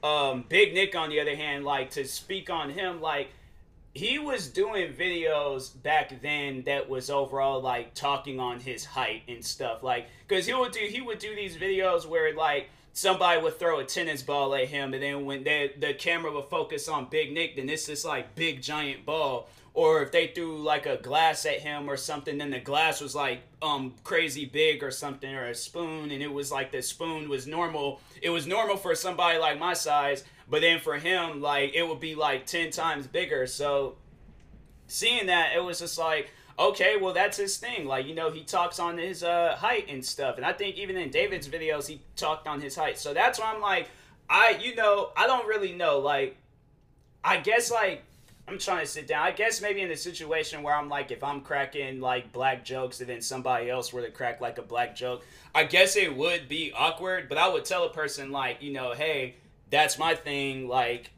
um, 0.07 0.45
Big 0.49 0.75
Nick, 0.75 0.95
on 0.97 1.11
the 1.11 1.21
other 1.21 1.37
hand, 1.37 1.65
like 1.65 1.91
to 1.93 2.05
speak 2.07 2.51
on 2.51 2.71
him, 2.71 3.01
like 3.01 3.29
he 3.93 4.19
was 4.19 4.49
doing 4.49 4.93
videos 4.93 5.71
back 5.83 6.21
then 6.23 6.63
that 6.63 6.89
was 6.89 7.11
overall 7.11 7.61
like 7.61 7.93
talking 7.95 8.39
on 8.39 8.61
his 8.61 8.85
height 8.85 9.23
and 9.29 9.45
stuff, 9.45 9.83
like 9.83 10.07
because 10.27 10.47
he 10.47 10.55
would 10.55 10.73
do 10.73 10.81
he 10.81 11.01
would 11.01 11.19
do 11.19 11.35
these 11.35 11.57
videos 11.57 12.07
where 12.07 12.35
like 12.35 12.69
somebody 12.93 13.41
would 13.41 13.59
throw 13.59 13.81
a 13.81 13.85
tennis 13.85 14.23
ball 14.23 14.55
at 14.55 14.69
him, 14.69 14.95
and 14.95 15.03
then 15.03 15.25
when 15.25 15.45
they, 15.45 15.73
the 15.79 15.95
camera 15.95 16.33
would 16.33 16.47
focus 16.51 16.89
on 16.89 17.07
Big 17.11 17.33
Nick, 17.33 17.57
then 17.57 17.69
it's 17.69 17.87
this 17.87 18.05
like 18.05 18.35
big 18.35 18.63
giant 18.63 19.07
ball. 19.07 19.49
Or 19.73 20.03
if 20.03 20.11
they 20.11 20.27
threw 20.27 20.59
like 20.59 20.87
a 20.87 20.97
glass 20.97 21.47
at 21.47 21.61
him 21.61 21.89
or 21.89 21.97
something, 21.97 22.39
then 22.39 22.51
the 22.51 22.59
glass 22.59 23.01
was 23.01 23.15
like 23.15 23.43
um 23.63 23.95
crazy 24.03 24.45
big 24.45 24.83
or 24.83 24.91
something, 24.91 25.33
or 25.33 25.45
a 25.45 25.55
spoon, 25.55 26.11
and 26.11 26.21
it 26.23 26.33
was 26.33 26.51
like 26.51 26.73
the 26.73 26.83
spoon 26.83 27.29
was 27.29 27.47
normal. 27.47 28.01
It 28.21 28.31
was 28.31 28.49
normal 28.49 28.77
for 28.77 28.97
somebody 28.97 29.39
like 29.39 29.61
my 29.61 29.75
size, 29.75 30.25
but 30.49 30.61
then 30.61 30.81
for 30.81 30.97
him, 30.97 31.41
like 31.41 31.73
it 31.75 31.87
would 31.87 32.01
be 32.01 32.17
like 32.17 32.47
ten 32.47 32.71
times 32.71 33.07
bigger. 33.07 33.47
So 33.47 33.95
seeing 34.89 35.27
that, 35.27 35.55
it 35.55 35.63
was 35.63 35.79
just 35.79 35.99
like 35.99 36.33
okay, 36.61 36.97
well 36.97 37.13
that's 37.13 37.37
his 37.37 37.57
thing. 37.57 37.87
Like 37.87 38.07
you 38.07 38.15
know, 38.15 38.31
he 38.31 38.45
talks 38.45 38.79
on 38.79 38.99
his 38.99 39.25
uh, 39.25 39.57
height 39.57 39.87
and 39.89 40.05
stuff, 40.05 40.37
and 40.37 40.45
I 40.45 40.53
think 40.53 40.77
even 40.77 40.97
in 40.97 41.11
David's 41.11 41.49
videos 41.49 41.87
he 41.89 42.01
talked 42.17 42.47
on 42.47 42.61
his 42.61 42.77
height. 42.77 42.99
So 42.99 43.15
that's 43.15 43.41
why 43.41 43.53
I'm 43.53 43.61
like, 43.61 43.89
I 44.29 44.59
you 44.63 44.77
know 44.77 45.11
I 45.17 45.27
don't 45.27 45.47
really 45.47 45.73
know. 45.73 45.99
Like, 45.99 46.37
I 47.25 47.39
guess 47.39 47.71
like 47.71 48.05
I'm 48.47 48.59
trying 48.59 48.81
to 48.81 48.87
sit 48.87 49.07
down. 49.07 49.25
I 49.25 49.31
guess 49.31 49.63
maybe 49.63 49.81
in 49.81 49.91
a 49.91 49.97
situation 49.97 50.63
where 50.63 50.75
I'm 50.75 50.89
like, 50.89 51.11
if 51.11 51.23
I'm 51.23 51.41
cracking 51.41 52.01
like 52.01 52.33
black 52.33 52.65
jokes 52.65 53.01
and 53.01 53.09
then 53.09 53.23
somebody 53.23 53.71
else 53.71 53.93
were 53.93 54.03
to 54.03 54.11
crack 54.11 54.41
like 54.41 54.59
a 54.59 54.63
black 54.63 54.97
joke, 54.97 55.25
I 55.55 55.65
guess 55.65 55.97
it 55.97 56.17
would 56.17 56.49
be 56.49 56.73
awkward. 56.77 57.29
But 57.29 57.39
I 57.39 57.49
would 57.49 57.65
tell 57.65 57.85
a 57.85 57.91
person 57.91 58.33
like, 58.33 58.61
you 58.61 58.73
know, 58.73 58.93
hey, 58.93 59.37
that's 59.71 59.99
my 59.99 60.17
thing. 60.17 60.67
Like, 60.67 61.13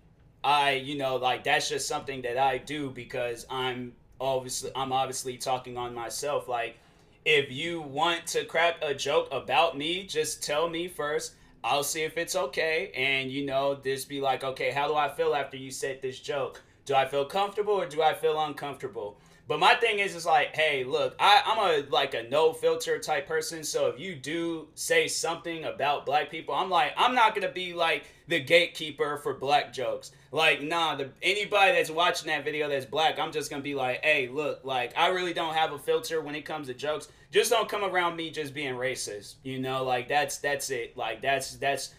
I, 0.44 0.72
you 0.72 0.98
know, 0.98 1.16
like 1.16 1.42
that's 1.44 1.68
just 1.70 1.88
something 1.88 2.22
that 2.22 2.36
I 2.36 2.58
do 2.58 2.90
because 2.90 3.46
I'm 3.48 3.94
obviously 4.22 4.70
I'm 4.74 4.92
obviously 4.92 5.36
talking 5.36 5.76
on 5.76 5.94
myself. 5.94 6.48
Like, 6.48 6.78
if 7.24 7.50
you 7.50 7.80
want 7.80 8.26
to 8.28 8.44
crack 8.44 8.76
a 8.82 8.94
joke 8.94 9.28
about 9.30 9.76
me, 9.76 10.04
just 10.04 10.42
tell 10.42 10.68
me 10.68 10.88
first. 10.88 11.34
I'll 11.64 11.84
see 11.84 12.02
if 12.02 12.16
it's 12.18 12.34
okay, 12.34 12.90
and 12.96 13.30
you 13.30 13.46
know, 13.46 13.78
just 13.82 14.08
be 14.08 14.20
like, 14.20 14.42
okay, 14.42 14.72
how 14.72 14.88
do 14.88 14.96
I 14.96 15.08
feel 15.08 15.34
after 15.34 15.56
you 15.56 15.70
said 15.70 16.02
this 16.02 16.18
joke? 16.18 16.60
Do 16.84 16.94
I 16.94 17.06
feel 17.06 17.24
comfortable 17.24 17.74
or 17.74 17.86
do 17.86 18.02
I 18.02 18.14
feel 18.14 18.40
uncomfortable? 18.40 19.16
But 19.52 19.60
my 19.60 19.74
thing 19.74 19.98
is, 19.98 20.14
is 20.14 20.24
like, 20.24 20.56
hey, 20.56 20.82
look, 20.82 21.14
I, 21.20 21.42
I'm 21.44 21.58
a 21.58 21.86
like 21.90 22.14
a 22.14 22.22
no 22.22 22.54
filter 22.54 22.98
type 22.98 23.28
person. 23.28 23.62
So 23.64 23.88
if 23.88 24.00
you 24.00 24.14
do 24.14 24.68
say 24.74 25.06
something 25.08 25.64
about 25.64 26.06
black 26.06 26.30
people, 26.30 26.54
I'm 26.54 26.70
like, 26.70 26.94
I'm 26.96 27.14
not 27.14 27.34
gonna 27.34 27.52
be 27.52 27.74
like 27.74 28.06
the 28.28 28.40
gatekeeper 28.40 29.18
for 29.18 29.34
black 29.34 29.70
jokes. 29.74 30.12
Like, 30.30 30.62
nah, 30.62 30.94
the 30.94 31.10
anybody 31.20 31.72
that's 31.72 31.90
watching 31.90 32.28
that 32.28 32.44
video 32.46 32.66
that's 32.66 32.86
black, 32.86 33.18
I'm 33.18 33.30
just 33.30 33.50
gonna 33.50 33.62
be 33.62 33.74
like, 33.74 34.02
hey, 34.02 34.26
look, 34.26 34.64
like 34.64 34.96
I 34.96 35.08
really 35.08 35.34
don't 35.34 35.52
have 35.52 35.72
a 35.72 35.78
filter 35.78 36.22
when 36.22 36.34
it 36.34 36.46
comes 36.46 36.68
to 36.68 36.72
jokes. 36.72 37.08
Just 37.30 37.50
don't 37.50 37.68
come 37.68 37.84
around 37.84 38.16
me 38.16 38.30
just 38.30 38.54
being 38.54 38.72
racist. 38.76 39.34
You 39.42 39.58
know, 39.58 39.84
like 39.84 40.08
that's 40.08 40.38
that's 40.38 40.70
it. 40.70 40.96
Like 40.96 41.20
that's 41.20 41.56
that's 41.56 41.92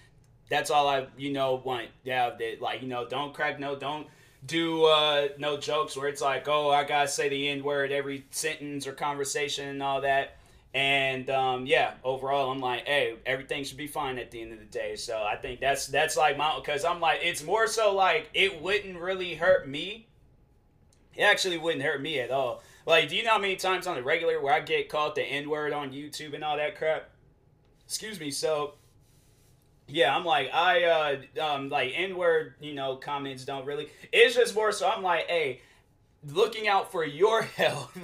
that's 0.49 0.71
all 0.71 0.87
I 0.87 1.05
you 1.19 1.31
know 1.31 1.61
want. 1.63 1.89
Yeah, 2.03 2.31
that 2.31 2.61
like 2.63 2.81
you 2.81 2.87
know, 2.87 3.07
don't 3.07 3.31
crack 3.31 3.59
no, 3.59 3.75
don't 3.75 4.07
do 4.45 4.85
uh, 4.85 5.29
no 5.37 5.57
jokes 5.57 5.95
where 5.95 6.07
it's 6.07 6.21
like, 6.21 6.47
oh, 6.47 6.69
I 6.69 6.83
gotta 6.83 7.07
say 7.07 7.29
the 7.29 7.49
N 7.49 7.63
word 7.63 7.91
every 7.91 8.25
sentence 8.31 8.87
or 8.87 8.93
conversation 8.93 9.67
and 9.69 9.83
all 9.83 10.01
that. 10.01 10.37
And 10.73 11.29
um, 11.29 11.65
yeah, 11.67 11.93
overall, 12.03 12.51
I'm 12.51 12.59
like, 12.59 12.87
hey, 12.87 13.15
everything 13.25 13.63
should 13.63 13.77
be 13.77 13.87
fine 13.87 14.17
at 14.17 14.31
the 14.31 14.41
end 14.41 14.53
of 14.53 14.59
the 14.59 14.65
day. 14.65 14.95
So 14.95 15.21
I 15.23 15.35
think 15.35 15.59
that's 15.59 15.87
that's 15.87 16.17
like 16.17 16.37
my 16.37 16.55
because 16.59 16.83
I'm 16.83 16.99
like, 16.99 17.19
it's 17.23 17.43
more 17.43 17.67
so 17.67 17.93
like 17.93 18.29
it 18.33 18.61
wouldn't 18.61 18.97
really 18.97 19.35
hurt 19.35 19.67
me. 19.67 20.07
It 21.15 21.23
actually 21.23 21.59
wouldn't 21.59 21.83
hurt 21.83 22.01
me 22.01 22.19
at 22.19 22.31
all. 22.31 22.63
Like, 22.85 23.07
do 23.07 23.15
you 23.15 23.23
know 23.23 23.31
how 23.31 23.39
many 23.39 23.55
times 23.55 23.85
on 23.85 23.95
the 23.95 24.03
regular 24.03 24.41
where 24.41 24.53
I 24.53 24.59
get 24.59 24.89
called 24.89 25.15
the 25.15 25.21
N 25.21 25.47
word 25.49 25.73
on 25.73 25.91
YouTube 25.91 26.33
and 26.33 26.43
all 26.43 26.57
that 26.57 26.75
crap? 26.75 27.09
Excuse 27.85 28.19
me. 28.19 28.31
So 28.31 28.73
yeah, 29.87 30.15
I'm 30.15 30.25
like 30.25 30.53
I 30.53 30.83
uh 30.83 31.43
um 31.43 31.69
like 31.69 31.93
N 31.95 32.17
word, 32.17 32.55
you 32.59 32.73
know, 32.73 32.95
comments 32.95 33.45
don't 33.45 33.65
really. 33.65 33.89
It's 34.11 34.35
just 34.35 34.55
more 34.55 34.71
so 34.71 34.89
I'm 34.89 35.03
like, 35.03 35.27
hey, 35.27 35.61
looking 36.27 36.67
out 36.67 36.91
for 36.91 37.03
your 37.03 37.41
health. 37.57 37.97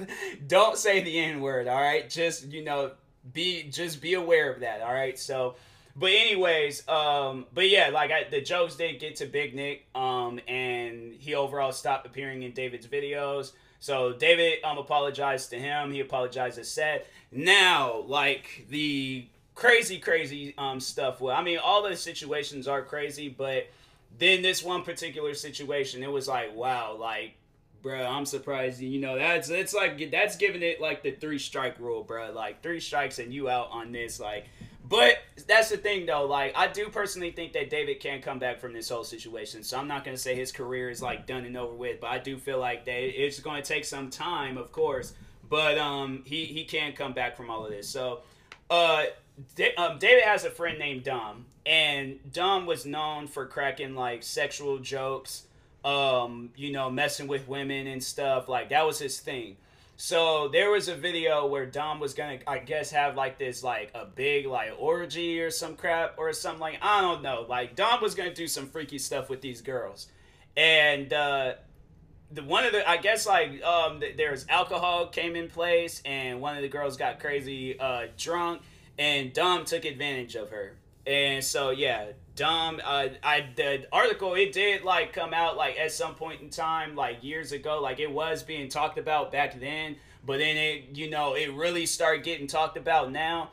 don't 0.46 0.76
say 0.76 1.02
the 1.02 1.18
N 1.18 1.40
word, 1.40 1.68
all 1.68 1.80
right? 1.80 2.08
Just 2.08 2.50
you 2.52 2.64
know, 2.64 2.92
be 3.32 3.64
just 3.64 4.00
be 4.00 4.14
aware 4.14 4.52
of 4.52 4.60
that, 4.60 4.82
all 4.82 4.92
right? 4.92 5.18
So, 5.18 5.56
but 5.96 6.10
anyways, 6.10 6.86
um, 6.88 7.46
but 7.52 7.68
yeah, 7.68 7.88
like 7.88 8.10
I, 8.10 8.24
the 8.30 8.40
jokes 8.40 8.76
did 8.76 9.00
get 9.00 9.16
to 9.16 9.26
Big 9.26 9.54
Nick, 9.54 9.86
um, 9.94 10.40
and 10.48 11.14
he 11.14 11.34
overall 11.34 11.72
stopped 11.72 12.06
appearing 12.06 12.42
in 12.42 12.52
David's 12.52 12.86
videos. 12.86 13.52
So 13.80 14.12
David 14.12 14.62
um 14.64 14.78
apologized 14.78 15.50
to 15.50 15.58
him. 15.58 15.92
He 15.92 16.00
apologized 16.00 16.56
to 16.56 16.64
Seth. 16.64 17.02
Now, 17.32 18.04
like 18.06 18.66
the 18.68 19.26
crazy, 19.60 19.98
crazy 19.98 20.54
um, 20.56 20.80
stuff. 20.80 21.20
Well, 21.20 21.36
I 21.36 21.42
mean, 21.42 21.58
all 21.62 21.82
the 21.82 21.94
situations 21.94 22.66
are 22.66 22.82
crazy, 22.82 23.28
but 23.28 23.68
then 24.18 24.40
this 24.40 24.64
one 24.64 24.82
particular 24.82 25.34
situation, 25.34 26.02
it 26.02 26.10
was 26.10 26.26
like, 26.26 26.56
wow, 26.56 26.96
like, 26.98 27.34
bro, 27.82 28.02
I'm 28.02 28.24
surprised. 28.24 28.80
You 28.80 29.00
know, 29.00 29.18
that's 29.18 29.50
it's 29.50 29.74
like 29.74 30.10
that's 30.10 30.36
giving 30.36 30.62
it 30.62 30.80
like 30.80 31.02
the 31.02 31.12
three 31.12 31.38
strike 31.38 31.78
rule, 31.78 32.02
bro. 32.02 32.32
Like 32.32 32.62
three 32.62 32.80
strikes 32.80 33.18
and 33.18 33.32
you 33.32 33.48
out 33.48 33.68
on 33.70 33.92
this, 33.92 34.18
like. 34.18 34.46
But 34.88 35.18
that's 35.46 35.68
the 35.68 35.76
thing, 35.76 36.06
though. 36.06 36.26
Like, 36.26 36.52
I 36.56 36.66
do 36.66 36.88
personally 36.88 37.30
think 37.30 37.52
that 37.52 37.70
David 37.70 38.00
can 38.00 38.20
come 38.22 38.40
back 38.40 38.58
from 38.58 38.72
this 38.72 38.88
whole 38.88 39.04
situation. 39.04 39.62
So 39.62 39.78
I'm 39.78 39.86
not 39.86 40.04
gonna 40.04 40.16
say 40.16 40.34
his 40.34 40.50
career 40.50 40.90
is 40.90 41.00
like 41.00 41.26
done 41.26 41.44
and 41.44 41.56
over 41.56 41.74
with, 41.74 42.00
but 42.00 42.08
I 42.08 42.18
do 42.18 42.38
feel 42.38 42.58
like 42.58 42.86
that 42.86 43.22
it's 43.22 43.38
to 43.38 43.62
take 43.62 43.84
some 43.84 44.08
time, 44.08 44.56
of 44.56 44.72
course. 44.72 45.12
But 45.48 45.76
um, 45.76 46.22
he 46.24 46.46
he 46.46 46.64
can 46.64 46.94
come 46.94 47.12
back 47.12 47.36
from 47.36 47.50
all 47.50 47.64
of 47.64 47.70
this. 47.70 47.88
So 47.88 48.22
uh, 48.70 49.04
um, 49.76 49.98
David 49.98 50.24
has 50.24 50.44
a 50.44 50.50
friend 50.50 50.78
named 50.78 51.04
Dom, 51.04 51.46
and 51.66 52.18
Dom 52.32 52.66
was 52.66 52.86
known 52.86 53.26
for 53.26 53.46
cracking 53.46 53.94
like 53.94 54.22
sexual 54.22 54.78
jokes, 54.78 55.44
um, 55.84 56.50
you 56.56 56.72
know, 56.72 56.90
messing 56.90 57.26
with 57.26 57.48
women 57.48 57.86
and 57.86 58.02
stuff. 58.02 58.48
Like 58.48 58.70
that 58.70 58.86
was 58.86 58.98
his 58.98 59.20
thing. 59.20 59.56
So 59.96 60.48
there 60.48 60.70
was 60.70 60.88
a 60.88 60.94
video 60.94 61.46
where 61.46 61.66
Dom 61.66 62.00
was 62.00 62.14
gonna, 62.14 62.38
I 62.46 62.58
guess, 62.58 62.90
have 62.90 63.16
like 63.16 63.38
this 63.38 63.62
like 63.62 63.90
a 63.94 64.06
big 64.06 64.46
like 64.46 64.72
orgy 64.78 65.40
or 65.40 65.50
some 65.50 65.76
crap 65.76 66.14
or 66.16 66.32
something 66.32 66.60
like 66.60 66.78
I 66.80 67.02
don't 67.02 67.22
know. 67.22 67.44
Like 67.48 67.76
Dom 67.76 68.00
was 68.00 68.14
gonna 68.14 68.34
do 68.34 68.48
some 68.48 68.66
freaky 68.66 68.98
stuff 68.98 69.28
with 69.28 69.42
these 69.42 69.60
girls, 69.60 70.08
and 70.56 71.12
uh, 71.12 71.52
the 72.32 72.42
one 72.42 72.64
of 72.64 72.72
the 72.72 72.88
I 72.88 72.96
guess 72.96 73.26
like 73.26 73.62
um 73.62 74.02
there's 74.16 74.46
alcohol 74.48 75.08
came 75.08 75.36
in 75.36 75.48
place 75.48 76.00
and 76.04 76.40
one 76.40 76.56
of 76.56 76.62
the 76.62 76.68
girls 76.68 76.96
got 76.96 77.20
crazy 77.20 77.78
uh 77.78 78.06
drunk 78.16 78.62
and 78.98 79.32
Dom 79.32 79.64
took 79.64 79.84
advantage 79.84 80.34
of 80.34 80.50
her. 80.50 80.76
And 81.06 81.42
so 81.42 81.70
yeah, 81.70 82.12
Dom 82.36 82.80
uh 82.84 83.08
I 83.22 83.46
the 83.56 83.86
article 83.92 84.34
it 84.34 84.52
did 84.52 84.82
like 84.82 85.12
come 85.12 85.34
out 85.34 85.56
like 85.56 85.78
at 85.78 85.92
some 85.92 86.14
point 86.14 86.40
in 86.40 86.50
time 86.50 86.94
like 86.94 87.22
years 87.24 87.52
ago 87.52 87.80
like 87.80 88.00
it 88.00 88.10
was 88.10 88.42
being 88.42 88.68
talked 88.68 88.98
about 88.98 89.32
back 89.32 89.58
then, 89.58 89.96
but 90.24 90.38
then 90.38 90.56
it 90.56 90.84
you 90.94 91.10
know 91.10 91.34
it 91.34 91.52
really 91.52 91.86
started 91.86 92.24
getting 92.24 92.46
talked 92.46 92.76
about 92.76 93.10
now. 93.10 93.50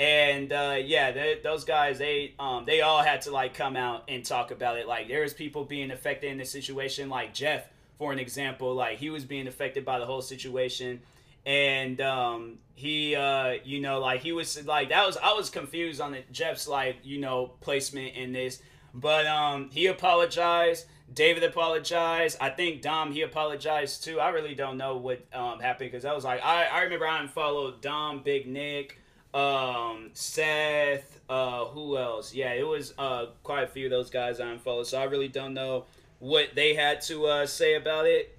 And 0.00 0.50
uh, 0.50 0.78
yeah, 0.82 1.36
those 1.42 1.64
guys, 1.64 1.98
they 1.98 2.32
um, 2.38 2.64
they 2.64 2.80
all 2.80 3.02
had 3.02 3.20
to 3.22 3.30
like 3.32 3.52
come 3.52 3.76
out 3.76 4.04
and 4.08 4.24
talk 4.24 4.50
about 4.50 4.78
it. 4.78 4.88
Like 4.88 5.08
there 5.08 5.20
was 5.20 5.34
people 5.34 5.66
being 5.66 5.90
affected 5.90 6.32
in 6.32 6.38
the 6.38 6.46
situation, 6.46 7.10
like 7.10 7.34
Jeff, 7.34 7.68
for 7.98 8.10
an 8.10 8.18
example, 8.18 8.74
like 8.74 8.96
he 8.96 9.10
was 9.10 9.26
being 9.26 9.46
affected 9.46 9.84
by 9.84 9.98
the 9.98 10.06
whole 10.06 10.22
situation, 10.22 11.02
and 11.46 12.00
um, 12.00 12.58
he, 12.74 13.14
uh, 13.14 13.54
you 13.64 13.80
know, 13.80 14.00
like 14.00 14.20
he 14.20 14.32
was 14.32 14.64
like 14.66 14.90
that 14.90 15.06
was 15.06 15.16
I 15.16 15.32
was 15.32 15.50
confused 15.50 16.00
on 16.00 16.12
the 16.12 16.22
Jeff's 16.30 16.68
like 16.68 16.98
you 17.02 17.20
know 17.20 17.52
placement 17.60 18.16
in 18.16 18.32
this, 18.32 18.62
but 18.94 19.26
um, 19.26 19.70
he 19.70 19.86
apologized. 19.86 20.86
David 21.12 21.42
apologized. 21.42 22.36
I 22.40 22.50
think 22.50 22.82
Dom 22.82 23.12
he 23.12 23.22
apologized 23.22 24.04
too. 24.04 24.20
I 24.20 24.28
really 24.28 24.54
don't 24.54 24.76
know 24.76 24.96
what 24.96 25.26
um, 25.32 25.58
happened 25.58 25.90
because 25.90 26.04
I 26.04 26.12
was 26.12 26.24
like 26.24 26.40
I, 26.44 26.66
I 26.66 26.82
remember 26.82 27.06
I 27.06 27.26
followed 27.26 27.80
Dom, 27.80 28.22
Big 28.22 28.46
Nick, 28.46 29.00
um, 29.34 30.10
Seth, 30.12 31.20
uh, 31.28 31.64
who 31.66 31.96
else? 31.96 32.34
Yeah, 32.34 32.52
it 32.52 32.66
was 32.66 32.94
uh, 32.98 33.26
quite 33.42 33.64
a 33.64 33.66
few 33.66 33.86
of 33.86 33.90
those 33.90 34.10
guys 34.10 34.40
I 34.40 34.48
unfollowed. 34.48 34.86
So 34.86 35.00
I 35.00 35.04
really 35.04 35.28
don't 35.28 35.54
know 35.54 35.86
what 36.18 36.54
they 36.54 36.74
had 36.74 37.00
to 37.02 37.26
uh, 37.26 37.46
say 37.46 37.74
about 37.74 38.06
it. 38.06 38.36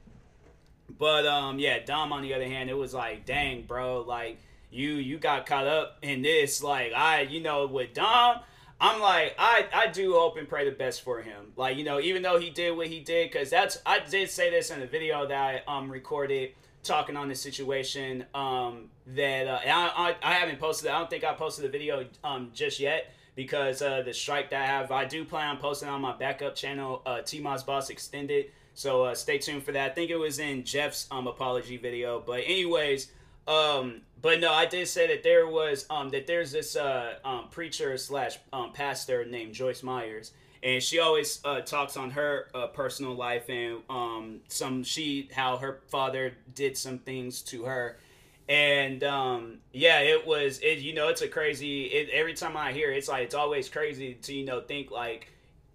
But 1.01 1.25
um, 1.25 1.58
yeah, 1.58 1.79
Dom 1.79 2.13
on 2.13 2.22
the 2.22 2.36
other 2.36 2.46
hand, 2.46 2.70
it 2.70 2.77
was 2.77 2.93
like, 2.93 3.25
dang, 3.25 3.63
bro, 3.63 4.01
like 4.01 4.38
you 4.70 4.91
you 4.91 5.17
got 5.17 5.48
caught 5.48 5.65
up 5.65 5.98
in 6.03 6.22
this. 6.22 6.62
Like 6.62 6.93
I, 6.96 7.22
you 7.22 7.41
know, 7.41 7.65
with 7.65 7.96
Dom, 7.96 8.38
I'm 8.79 9.01
like, 9.01 9.34
I 9.39 9.65
I 9.74 9.88
do 9.88 10.13
hope 10.13 10.38
and 10.38 10.48
pray 10.48 10.70
the 10.70 10.75
best 10.75 11.01
for 11.01 11.24
him. 11.24 11.53
Like 11.55 11.75
you 11.75 11.84
know, 11.84 12.00
even 12.00 12.22
though 12.22 12.38
he 12.38 12.51
did 12.51 12.77
what 12.77 12.86
he 12.86 13.00
did, 13.00 13.31
because 13.31 13.50
that's 13.50 13.79
I 13.84 14.01
did 14.01 14.29
say 14.29 14.51
this 14.51 14.70
in 14.70 14.79
the 14.79 14.86
video 14.86 15.25
that 15.25 15.63
I 15.67 15.75
um 15.75 15.91
recorded 15.91 16.51
talking 16.84 17.17
on 17.17 17.29
the 17.29 17.36
situation 17.36 18.24
um 18.36 18.91
that 19.08 19.48
uh, 19.48 19.60
I, 19.65 20.13
I 20.22 20.31
I 20.31 20.34
haven't 20.34 20.60
posted. 20.60 20.91
I 20.91 21.00
don't 21.00 21.10
think 21.10 21.24
I 21.24 21.34
posted 21.34 21.65
the 21.65 21.70
video 21.70 22.05
um 22.24 22.51
just 22.53 22.79
yet 22.79 23.12
because 23.34 23.81
uh, 23.81 24.03
the 24.03 24.13
strike 24.13 24.51
that 24.51 24.62
I 24.62 24.65
have, 24.67 24.91
I 24.91 25.05
do 25.05 25.25
plan 25.25 25.50
on 25.50 25.58
posting 25.58 25.89
on 25.89 26.01
my 26.01 26.15
backup 26.15 26.53
channel, 26.53 27.01
uh, 27.05 27.22
T-Moss 27.22 27.63
Boss 27.63 27.89
Extended. 27.89 28.51
So 28.73 29.05
uh, 29.05 29.15
stay 29.15 29.37
tuned 29.37 29.63
for 29.63 29.71
that. 29.73 29.91
I 29.91 29.93
think 29.93 30.09
it 30.09 30.17
was 30.17 30.39
in 30.39 30.63
Jeff's 30.63 31.07
um, 31.11 31.27
apology 31.27 31.77
video. 31.77 32.23
But 32.25 32.41
anyways, 32.45 33.12
um, 33.47 34.01
but 34.21 34.39
no, 34.39 34.51
I 34.51 34.65
did 34.65 34.88
say 34.88 35.07
that 35.07 35.23
there 35.23 35.47
was 35.47 35.86
um, 35.89 36.10
that 36.10 36.27
there's 36.27 36.51
this 36.51 36.75
uh, 36.75 37.15
um, 37.25 37.47
preacher 37.49 37.97
slash 37.97 38.38
um, 38.53 38.71
pastor 38.73 39.25
named 39.25 39.53
Joyce 39.53 39.84
Myers, 39.84 40.31
and 40.63 40.81
she 40.81 40.99
always 40.99 41.41
uh, 41.43 41.62
talks 41.62 41.97
on 41.97 42.12
her 42.12 42.47
uh, 42.53 42.67
personal 42.67 43.13
life 43.13 43.49
and 43.49 43.81
um, 43.89 44.39
some 44.47 44.84
she 44.84 45.29
how 45.34 45.57
her 45.57 45.81
father 45.88 46.34
did 46.53 46.77
some 46.77 46.99
things 46.99 47.41
to 47.41 47.65
her 47.65 47.97
and 48.51 49.01
um, 49.05 49.60
yeah, 49.71 49.99
it 49.99 50.27
was 50.27 50.60
it. 50.60 50.79
You 50.79 50.93
know, 50.93 51.07
it's 51.07 51.21
a 51.21 51.27
crazy. 51.29 51.86
It, 51.86 52.10
every 52.10 52.34
time 52.34 52.57
I 52.57 52.73
hear 52.73 52.91
it, 52.91 52.97
it's 52.97 53.07
like 53.07 53.23
it's 53.23 53.36
always 53.36 53.69
crazy 53.69 54.15
to 54.15 54.34
you 54.34 54.45
know 54.45 54.60
think 54.60 54.91
like 54.91 55.31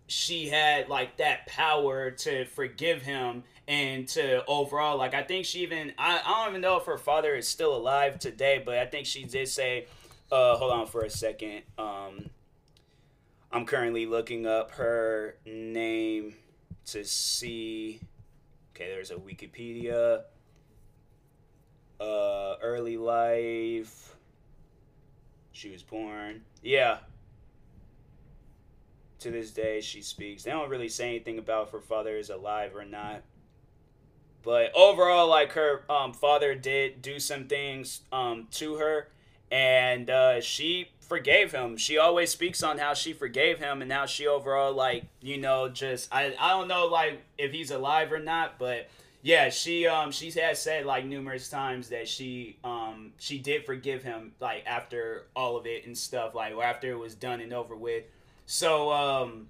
she 0.07 0.49
had 0.49 0.89
like 0.89 1.17
that 1.17 1.47
power 1.47 2.11
to 2.11 2.45
forgive 2.47 3.03
him 3.03 3.43
and 3.67 4.07
to 4.07 4.45
overall 4.47 4.97
like 4.97 5.15
I 5.15 5.23
think 5.23 5.45
she 5.45 5.61
even 5.61 5.93
I, 5.99 6.21
I 6.25 6.45
don't 6.45 6.51
even 6.51 6.61
know 6.61 6.79
if 6.79 6.85
her 6.85 6.99
father 6.99 7.35
is 7.35 7.49
still 7.49 7.75
alive 7.77 8.19
today, 8.19 8.63
but 8.65 8.79
I 8.79 8.87
think 8.87 9.07
she 9.07 9.25
did 9.25 9.49
say. 9.49 9.87
Uh, 10.31 10.57
hold 10.57 10.73
on 10.73 10.89
for 10.89 11.03
a 11.03 11.11
second. 11.11 11.63
Um, 11.79 12.31
I'm 13.53 13.65
currently 13.65 14.07
looking 14.07 14.45
up 14.45 14.73
her 14.73 15.37
name 15.47 16.35
to 16.87 17.05
see. 17.05 18.01
Okay, 18.75 18.89
there's 18.89 19.13
a 19.13 19.15
Wikipedia 19.15 20.23
uh, 22.01 22.55
early 22.61 22.97
life. 22.97 24.17
She 25.53 25.71
was 25.71 25.83
born. 25.83 26.43
Yeah. 26.63 26.99
To 29.21 29.31
this 29.31 29.51
day, 29.51 29.81
she 29.81 30.03
speaks. 30.03 30.43
They 30.43 30.51
don't 30.51 30.69
really 30.69 30.91
say 30.91 31.09
anything 31.09 31.39
about 31.39 31.69
if 31.69 31.73
her 31.73 31.81
father 31.81 32.17
is 32.17 32.29
alive 32.29 32.77
or 32.77 32.85
not. 32.85 33.23
But 34.43 34.73
overall, 34.77 35.27
like 35.27 35.53
her 35.53 35.91
um, 35.91 36.13
father 36.13 36.55
did 36.55 37.03
do 37.03 37.19
some 37.19 37.49
things 37.49 38.03
um, 38.13 38.47
to 38.53 38.77
her, 38.77 39.09
and 39.51 40.09
uh, 40.09 40.41
she 40.41 40.91
forgave 41.01 41.53
him. 41.53 41.77
She 41.77 41.99
always 41.99 42.31
speaks 42.31 42.63
on 42.63 42.79
how 42.79 42.95
she 42.95 43.13
forgave 43.13 43.59
him, 43.59 43.81
and 43.81 43.89
now 43.89 44.07
she 44.07 44.27
overall 44.27 44.73
like 44.73 45.05
you 45.21 45.39
know 45.39 45.69
just 45.69 46.13
I 46.13 46.35
I 46.39 46.51
don't 46.51 46.69
know 46.69 46.87
like 46.87 47.23
if 47.39 47.53
he's 47.53 47.71
alive 47.71 48.13
or 48.13 48.19
not, 48.19 48.59
but 48.59 48.89
yeah, 49.23 49.49
she 49.49 49.87
um 49.87 50.13
she 50.13 50.31
has 50.33 50.61
said 50.61 50.87
like 50.87 51.05
numerous 51.05 51.49
times 51.49 51.89
that 51.89 52.07
she 52.07 52.59
um 52.63 53.13
she 53.19 53.39
did 53.39 53.65
forgive 53.65 54.03
him 54.03 54.33
like 54.41 54.63
after 54.67 55.27
all 55.35 55.57
of 55.57 55.67
it 55.67 55.87
and 55.87 55.97
stuff 55.97 56.35
like 56.35 56.55
after 56.55 56.91
it 56.91 56.99
was 56.99 57.15
done 57.15 57.41
and 57.41 57.53
over 57.53 57.75
with. 57.75 58.05
So 58.47 58.93
um 58.93 59.49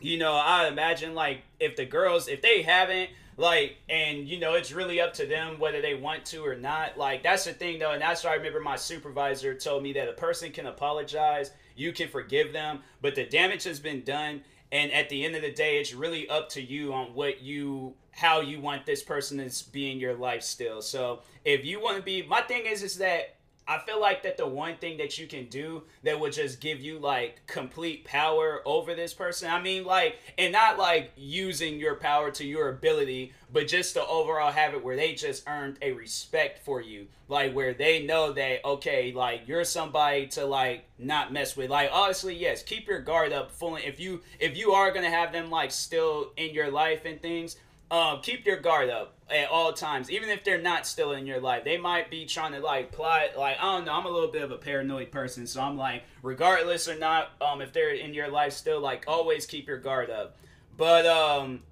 you 0.00 0.16
know, 0.16 0.32
I 0.32 0.68
imagine 0.68 1.14
like 1.14 1.42
if 1.60 1.76
the 1.76 1.84
girls 1.84 2.28
if 2.28 2.40
they 2.40 2.62
haven't 2.62 3.10
like 3.36 3.76
and 3.88 4.28
you 4.28 4.38
know 4.38 4.54
it's 4.54 4.72
really 4.72 5.00
up 5.00 5.12
to 5.14 5.24
them 5.26 5.60
whether 5.60 5.80
they 5.80 5.94
want 5.94 6.24
to 6.24 6.44
or 6.44 6.56
not 6.56 6.98
like 6.98 7.22
that's 7.22 7.44
the 7.44 7.52
thing 7.52 7.78
though 7.78 7.92
and 7.92 8.02
that's 8.02 8.24
why 8.24 8.32
i 8.32 8.34
remember 8.34 8.58
my 8.58 8.74
supervisor 8.74 9.54
told 9.54 9.80
me 9.80 9.92
that 9.92 10.08
a 10.08 10.12
person 10.14 10.50
can 10.50 10.66
apologize 10.66 11.52
you 11.76 11.92
can 11.92 12.08
forgive 12.08 12.52
them 12.52 12.80
but 13.00 13.14
the 13.14 13.24
damage 13.24 13.62
has 13.62 13.78
been 13.78 14.02
done 14.02 14.42
and 14.72 14.92
at 14.92 15.08
the 15.08 15.24
end 15.24 15.34
of 15.34 15.42
the 15.42 15.52
day 15.52 15.78
it's 15.78 15.94
really 15.94 16.28
up 16.28 16.48
to 16.48 16.60
you 16.60 16.92
on 16.92 17.14
what 17.14 17.40
you 17.40 17.94
how 18.18 18.40
you 18.40 18.60
want 18.60 18.84
this 18.84 19.02
person 19.02 19.38
to 19.38 19.70
be 19.70 19.92
in 19.92 20.00
your 20.00 20.14
life 20.14 20.42
still. 20.42 20.82
So 20.82 21.20
if 21.44 21.64
you 21.64 21.80
want 21.80 21.96
to 21.98 22.02
be 22.02 22.22
my 22.22 22.40
thing 22.42 22.66
is 22.66 22.82
is 22.82 22.98
that 22.98 23.36
I 23.70 23.78
feel 23.78 24.00
like 24.00 24.22
that 24.22 24.38
the 24.38 24.46
one 24.46 24.78
thing 24.78 24.96
that 24.96 25.18
you 25.18 25.26
can 25.26 25.44
do 25.48 25.82
that 26.02 26.18
would 26.18 26.32
just 26.32 26.58
give 26.58 26.80
you 26.80 26.98
like 26.98 27.46
complete 27.46 28.02
power 28.06 28.62
over 28.64 28.94
this 28.94 29.12
person. 29.12 29.50
I 29.50 29.60
mean, 29.60 29.84
like, 29.84 30.16
and 30.38 30.52
not 30.52 30.78
like 30.78 31.12
using 31.16 31.78
your 31.78 31.96
power 31.96 32.30
to 32.30 32.46
your 32.46 32.70
ability, 32.70 33.34
but 33.52 33.68
just 33.68 33.92
to 33.94 34.06
overall 34.06 34.50
have 34.50 34.72
it 34.72 34.82
where 34.82 34.96
they 34.96 35.12
just 35.12 35.46
earned 35.46 35.76
a 35.82 35.92
respect 35.92 36.64
for 36.64 36.80
you. 36.80 37.08
Like, 37.28 37.52
where 37.52 37.74
they 37.74 38.06
know 38.06 38.32
that, 38.32 38.64
okay, 38.64 39.12
like, 39.12 39.42
you're 39.46 39.64
somebody 39.64 40.28
to 40.28 40.46
like 40.46 40.84
not 40.98 41.30
mess 41.30 41.54
with. 41.54 41.68
Like, 41.68 41.90
honestly, 41.92 42.34
yes, 42.34 42.62
keep 42.62 42.88
your 42.88 43.00
guard 43.02 43.34
up 43.34 43.50
fully. 43.50 43.82
If 43.84 44.00
you, 44.00 44.22
if 44.40 44.56
you 44.56 44.72
are 44.72 44.90
to 44.90 45.10
have 45.10 45.30
them 45.30 45.50
like 45.50 45.70
still 45.70 46.32
in 46.38 46.54
your 46.54 46.70
life 46.70 47.04
and 47.04 47.20
things, 47.20 47.56
um, 47.90 48.20
keep 48.20 48.46
your 48.46 48.58
guard 48.58 48.90
up 48.90 49.14
at 49.30 49.48
all 49.48 49.72
times, 49.72 50.10
even 50.10 50.28
if 50.28 50.44
they're 50.44 50.60
not 50.60 50.86
still 50.86 51.12
in 51.12 51.26
your 51.26 51.40
life. 51.40 51.64
They 51.64 51.76
might 51.76 52.10
be 52.10 52.26
trying 52.26 52.52
to 52.52 52.60
like 52.60 52.92
plot, 52.92 53.36
like 53.36 53.58
I 53.58 53.62
don't 53.62 53.84
know. 53.84 53.92
I'm 53.92 54.06
a 54.06 54.10
little 54.10 54.30
bit 54.30 54.42
of 54.42 54.50
a 54.50 54.56
paranoid 54.56 55.10
person, 55.10 55.46
so 55.46 55.60
I'm 55.62 55.76
like, 55.76 56.04
regardless 56.22 56.88
or 56.88 56.98
not, 56.98 57.30
um, 57.40 57.60
if 57.60 57.72
they're 57.72 57.94
in 57.94 58.14
your 58.14 58.30
life 58.30 58.52
still, 58.52 58.80
like 58.80 59.04
always 59.06 59.46
keep 59.46 59.66
your 59.66 59.78
guard 59.78 60.10
up. 60.10 60.36
But 60.76 61.06
um, 61.06 61.62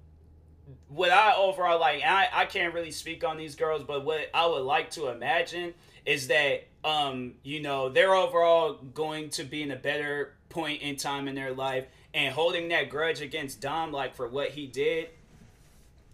what 0.87 1.11
I 1.11 1.35
overall 1.35 1.79
like, 1.79 2.01
I 2.03 2.27
I 2.33 2.45
can't 2.45 2.73
really 2.73 2.91
speak 2.91 3.23
on 3.23 3.37
these 3.37 3.55
girls, 3.55 3.83
but 3.83 4.03
what 4.05 4.29
I 4.33 4.45
would 4.45 4.63
like 4.63 4.91
to 4.91 5.09
imagine 5.09 5.73
is 6.05 6.27
that 6.27 6.67
um, 6.83 7.33
you 7.43 7.61
know, 7.61 7.89
they're 7.89 8.15
overall 8.15 8.73
going 8.73 9.29
to 9.31 9.43
be 9.43 9.61
in 9.61 9.71
a 9.71 9.75
better 9.75 10.33
point 10.49 10.81
in 10.81 10.95
time 10.95 11.27
in 11.27 11.35
their 11.35 11.53
life 11.53 11.85
and 12.13 12.33
holding 12.33 12.69
that 12.69 12.89
grudge 12.89 13.21
against 13.21 13.61
Dom, 13.61 13.91
like 13.91 14.15
for 14.15 14.27
what 14.27 14.51
he 14.51 14.65
did 14.67 15.09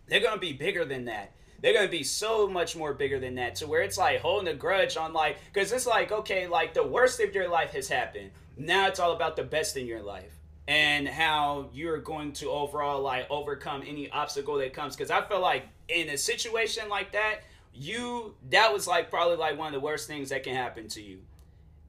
they're 0.08 0.22
going 0.22 0.34
to 0.34 0.40
be 0.40 0.54
bigger 0.54 0.86
than 0.86 1.06
that. 1.06 1.34
They're 1.62 1.74
going 1.74 1.86
to 1.86 1.92
be 1.92 2.04
so 2.04 2.48
much 2.48 2.76
more 2.76 2.94
bigger 2.94 3.20
than 3.20 3.36
that 3.36 3.56
to 3.56 3.68
where 3.68 3.82
it's 3.82 3.98
like 3.98 4.20
holding 4.20 4.50
a 4.54 4.54
grudge 4.54 4.98
on 4.98 5.14
like, 5.14 5.38
because 5.52 5.72
it's 5.72 5.88
like, 5.88 6.12
okay, 6.12 6.48
like 6.48 6.74
the 6.74 6.86
worst 6.86 7.22
of 7.22 7.34
your 7.34 7.50
life 7.50 7.72
has 7.72 7.88
happened. 7.88 8.32
Now 8.58 8.88
it's 8.88 9.00
all 9.00 9.14
about 9.14 9.36
the 9.36 9.44
best 9.44 9.78
in 9.78 9.86
your 9.88 10.02
life 10.04 10.34
and 10.68 11.08
how 11.08 11.70
you're 11.74 12.00
going 12.00 12.34
to 12.34 12.50
overall 12.50 13.02
like 13.02 13.28
overcome 13.30 13.84
any 13.88 14.10
obstacle 14.12 14.58
that 14.58 14.74
comes. 14.74 14.96
Because 14.96 15.10
I 15.12 15.22
feel 15.22 15.42
like 15.42 15.64
in 15.88 16.10
a 16.10 16.18
situation 16.18 16.90
like 16.90 17.14
that, 17.14 17.42
you, 17.74 18.36
that 18.50 18.74
was 18.74 18.86
like 18.86 19.10
probably 19.10 19.38
like 19.38 19.58
one 19.58 19.68
of 19.68 19.74
the 19.74 19.80
worst 19.80 20.08
things 20.08 20.30
that 20.30 20.44
can 20.44 20.56
happen 20.56 20.88
to 20.90 21.02
you 21.02 21.20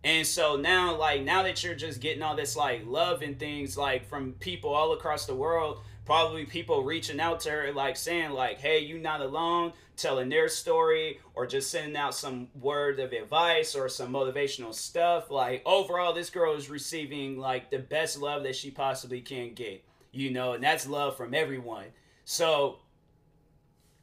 And 0.05 0.27
so 0.27 0.57
now, 0.57 0.96
like, 0.96 1.22
now 1.22 1.42
that 1.44 1.64
you're 1.64 1.74
just 1.74 2.00
getting 2.00 2.22
all 2.22 2.37
this, 2.37 2.57
like, 2.57 2.83
love 2.87 3.22
and 3.22 3.38
things, 3.38 3.77
like, 3.79 4.07
from 4.07 4.35
people 4.35 4.70
all 4.74 4.92
across 4.92 5.24
the 5.24 5.35
world, 5.35 5.81
probably 6.04 6.44
people 6.44 6.84
reaching 6.84 7.20
out 7.20 7.40
to 7.40 7.50
her, 7.50 7.72
like, 7.72 7.96
saying, 7.96 8.30
like, 8.30 8.60
hey, 8.60 8.78
you 8.78 8.98
not 8.98 9.20
alone, 9.20 9.72
telling 9.96 10.28
their 10.28 10.48
story, 10.48 11.18
or 11.34 11.46
just 11.46 11.70
sending 11.70 11.96
out 11.96 12.14
some 12.14 12.48
word 12.60 13.00
of 13.00 13.12
advice 13.12 13.74
or 13.74 13.88
some 13.88 14.12
motivational 14.12 14.74
stuff. 14.74 15.30
Like, 15.30 15.62
overall, 15.64 16.12
this 16.12 16.30
girl 16.30 16.54
is 16.54 16.68
receiving, 16.68 17.38
like, 17.38 17.70
the 17.70 17.78
best 17.78 18.20
love 18.20 18.42
that 18.42 18.56
she 18.56 18.70
possibly 18.70 19.20
can 19.20 19.54
get, 19.54 19.82
you 20.12 20.30
know, 20.30 20.52
and 20.52 20.62
that's 20.62 20.86
love 20.86 21.16
from 21.16 21.32
everyone. 21.32 21.86
So, 22.24 22.80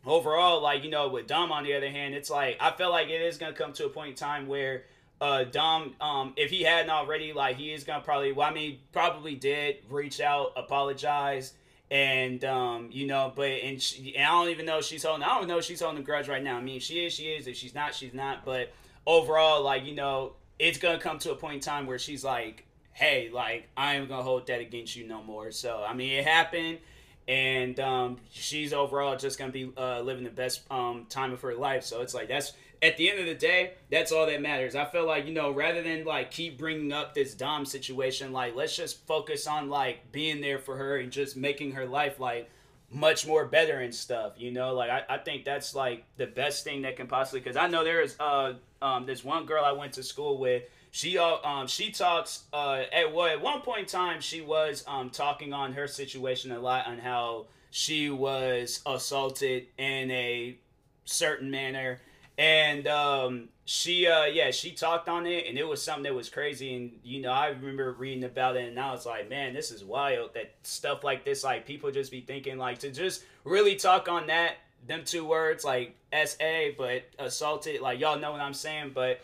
overall, 0.05 0.61
like, 0.61 0.83
you 0.83 0.89
know, 0.89 1.09
with 1.09 1.27
Dom, 1.27 1.51
on 1.51 1.63
the 1.63 1.75
other 1.75 1.89
hand, 1.89 2.15
it's 2.15 2.29
like, 2.29 2.57
I 2.59 2.71
feel 2.71 2.89
like 2.89 3.09
it 3.09 3.21
is 3.21 3.37
going 3.37 3.53
to 3.53 3.57
come 3.59 3.73
to 3.73 3.85
a 3.85 3.89
point 3.89 4.09
in 4.09 4.15
time 4.15 4.47
where, 4.47 4.85
uh, 5.21 5.43
Dom, 5.43 5.93
um, 6.01 6.33
if 6.35 6.49
he 6.49 6.63
hadn't 6.63 6.89
already, 6.89 7.31
like 7.31 7.55
he 7.55 7.71
is 7.71 7.83
gonna 7.83 8.03
probably, 8.03 8.31
well, 8.31 8.49
I 8.49 8.53
mean, 8.53 8.79
probably 8.91 9.35
did 9.35 9.77
reach 9.87 10.19
out, 10.19 10.51
apologize, 10.57 11.53
and 11.91 12.43
um, 12.45 12.89
you 12.91 13.05
know, 13.05 13.33
but 13.35 13.49
and, 13.49 13.79
she, 13.79 14.15
and 14.15 14.25
I 14.25 14.29
don't 14.31 14.49
even 14.49 14.65
know 14.65 14.79
if 14.79 14.85
she's 14.85 15.03
holding. 15.03 15.23
I 15.23 15.37
don't 15.37 15.47
know 15.47 15.57
if 15.57 15.65
she's 15.65 15.81
holding 15.81 15.99
a 15.99 16.03
grudge 16.03 16.29
right 16.29 16.41
now. 16.41 16.57
I 16.57 16.61
mean, 16.61 16.79
she 16.79 17.05
is, 17.05 17.13
she 17.13 17.25
is. 17.25 17.45
If 17.45 17.57
she's 17.57 17.75
not, 17.75 17.93
she's 17.93 18.13
not. 18.13 18.45
But 18.45 18.71
overall, 19.05 19.61
like 19.61 19.85
you 19.85 19.93
know, 19.93 20.33
it's 20.57 20.77
gonna 20.77 20.99
come 20.99 21.19
to 21.19 21.31
a 21.31 21.35
point 21.35 21.55
in 21.55 21.59
time 21.59 21.85
where 21.85 21.99
she's 21.99 22.23
like, 22.23 22.65
hey, 22.93 23.29
like 23.31 23.67
I 23.75 23.95
am 23.95 24.07
gonna 24.07 24.23
hold 24.23 24.47
that 24.47 24.61
against 24.61 24.95
you 24.95 25.05
no 25.05 25.21
more. 25.21 25.51
So 25.51 25.85
I 25.85 25.93
mean, 25.93 26.13
it 26.13 26.25
happened 26.25 26.79
and 27.27 27.79
um, 27.79 28.17
she's 28.31 28.73
overall 28.73 29.15
just 29.17 29.37
gonna 29.37 29.51
be 29.51 29.71
uh, 29.77 30.01
living 30.01 30.23
the 30.23 30.29
best 30.29 30.61
um, 30.71 31.05
time 31.09 31.33
of 31.33 31.41
her 31.41 31.55
life. 31.55 31.83
So 31.83 32.01
it's 32.01 32.13
like 32.13 32.27
that's 32.27 32.53
at 32.81 32.97
the 32.97 33.09
end 33.09 33.19
of 33.19 33.25
the 33.25 33.35
day, 33.35 33.73
that's 33.91 34.11
all 34.11 34.25
that 34.25 34.41
matters. 34.41 34.75
I 34.75 34.85
feel 34.85 35.05
like 35.05 35.25
you 35.25 35.33
know, 35.33 35.51
rather 35.51 35.83
than 35.83 36.03
like 36.03 36.31
keep 36.31 36.57
bringing 36.57 36.91
up 36.91 37.13
this 37.13 37.33
Dom 37.33 37.65
situation, 37.65 38.33
like 38.33 38.55
let's 38.55 38.75
just 38.75 39.05
focus 39.05 39.47
on 39.47 39.69
like 39.69 40.11
being 40.11 40.41
there 40.41 40.59
for 40.59 40.77
her 40.77 40.97
and 40.97 41.11
just 41.11 41.37
making 41.37 41.73
her 41.73 41.85
life 41.85 42.19
like 42.19 42.49
much 42.91 43.27
more 43.27 43.45
better 43.45 43.79
and 43.79 43.93
stuff. 43.93 44.33
You 44.37 44.51
know, 44.51 44.73
like 44.73 44.89
I, 44.89 45.15
I 45.15 45.17
think 45.19 45.45
that's 45.45 45.75
like 45.75 46.05
the 46.17 46.27
best 46.27 46.63
thing 46.63 46.81
that 46.81 46.95
can 46.95 47.07
possibly 47.07 47.39
because 47.39 47.55
I 47.57 47.67
know 47.67 47.83
there 47.83 48.01
is 48.01 48.15
uh 48.19 48.53
um 48.81 49.05
this 49.05 49.23
one 49.23 49.45
girl 49.45 49.63
I 49.63 49.73
went 49.73 49.93
to 49.93 50.03
school 50.03 50.39
with 50.39 50.63
she 50.89 51.17
uh, 51.17 51.37
um 51.43 51.67
she 51.67 51.91
talks 51.91 52.43
uh 52.51 52.83
at 52.91 53.13
what 53.13 53.31
at 53.31 53.41
one 53.41 53.61
point 53.61 53.81
in 53.81 53.85
time 53.85 54.21
she 54.21 54.41
was 54.41 54.83
um 54.87 55.09
talking 55.09 55.53
on 55.53 55.73
her 55.73 55.87
situation 55.87 56.51
a 56.51 56.59
lot 56.59 56.87
on 56.87 56.97
how 56.97 57.45
she 57.69 58.09
was 58.09 58.81
assaulted 58.85 59.67
in 59.77 60.11
a 60.11 60.57
certain 61.05 61.49
manner 61.49 62.01
and 62.41 62.87
um 62.87 63.49
she 63.65 64.07
uh 64.07 64.25
yeah 64.25 64.49
she 64.51 64.71
talked 64.71 65.07
on 65.07 65.25
it 65.27 65.45
and 65.47 65.57
it 65.57 65.67
was 65.67 65.81
something 65.81 66.03
that 66.03 66.15
was 66.15 66.29
crazy 66.29 66.75
and 66.75 66.91
you 67.03 67.21
know 67.21 67.31
i 67.31 67.47
remember 67.47 67.91
reading 67.93 68.23
about 68.23 68.55
it 68.55 68.67
and 68.67 68.79
i 68.79 68.91
was 68.91 69.05
like 69.05 69.29
man 69.29 69.53
this 69.53 69.69
is 69.71 69.83
wild 69.83 70.33
that 70.33 70.51
stuff 70.63 71.03
like 71.03 71.23
this 71.23 71.43
like 71.43 71.65
people 71.65 71.91
just 71.91 72.11
be 72.11 72.21
thinking 72.21 72.57
like 72.57 72.79
to 72.79 72.89
just 72.89 73.23
really 73.43 73.75
talk 73.75 74.09
on 74.09 74.27
that 74.27 74.55
them 74.87 75.03
two 75.05 75.23
words 75.23 75.63
like 75.63 75.95
sa 76.25 76.69
but 76.77 77.03
assaulted 77.19 77.79
like 77.81 77.99
y'all 77.99 78.19
know 78.19 78.31
what 78.31 78.41
i'm 78.41 78.53
saying 78.53 78.91
but 78.93 79.21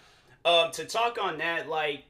um, 0.47 0.71
to 0.71 0.86
talk 0.86 1.17
on 1.21 1.39
that, 1.39 1.67
like 1.67 2.06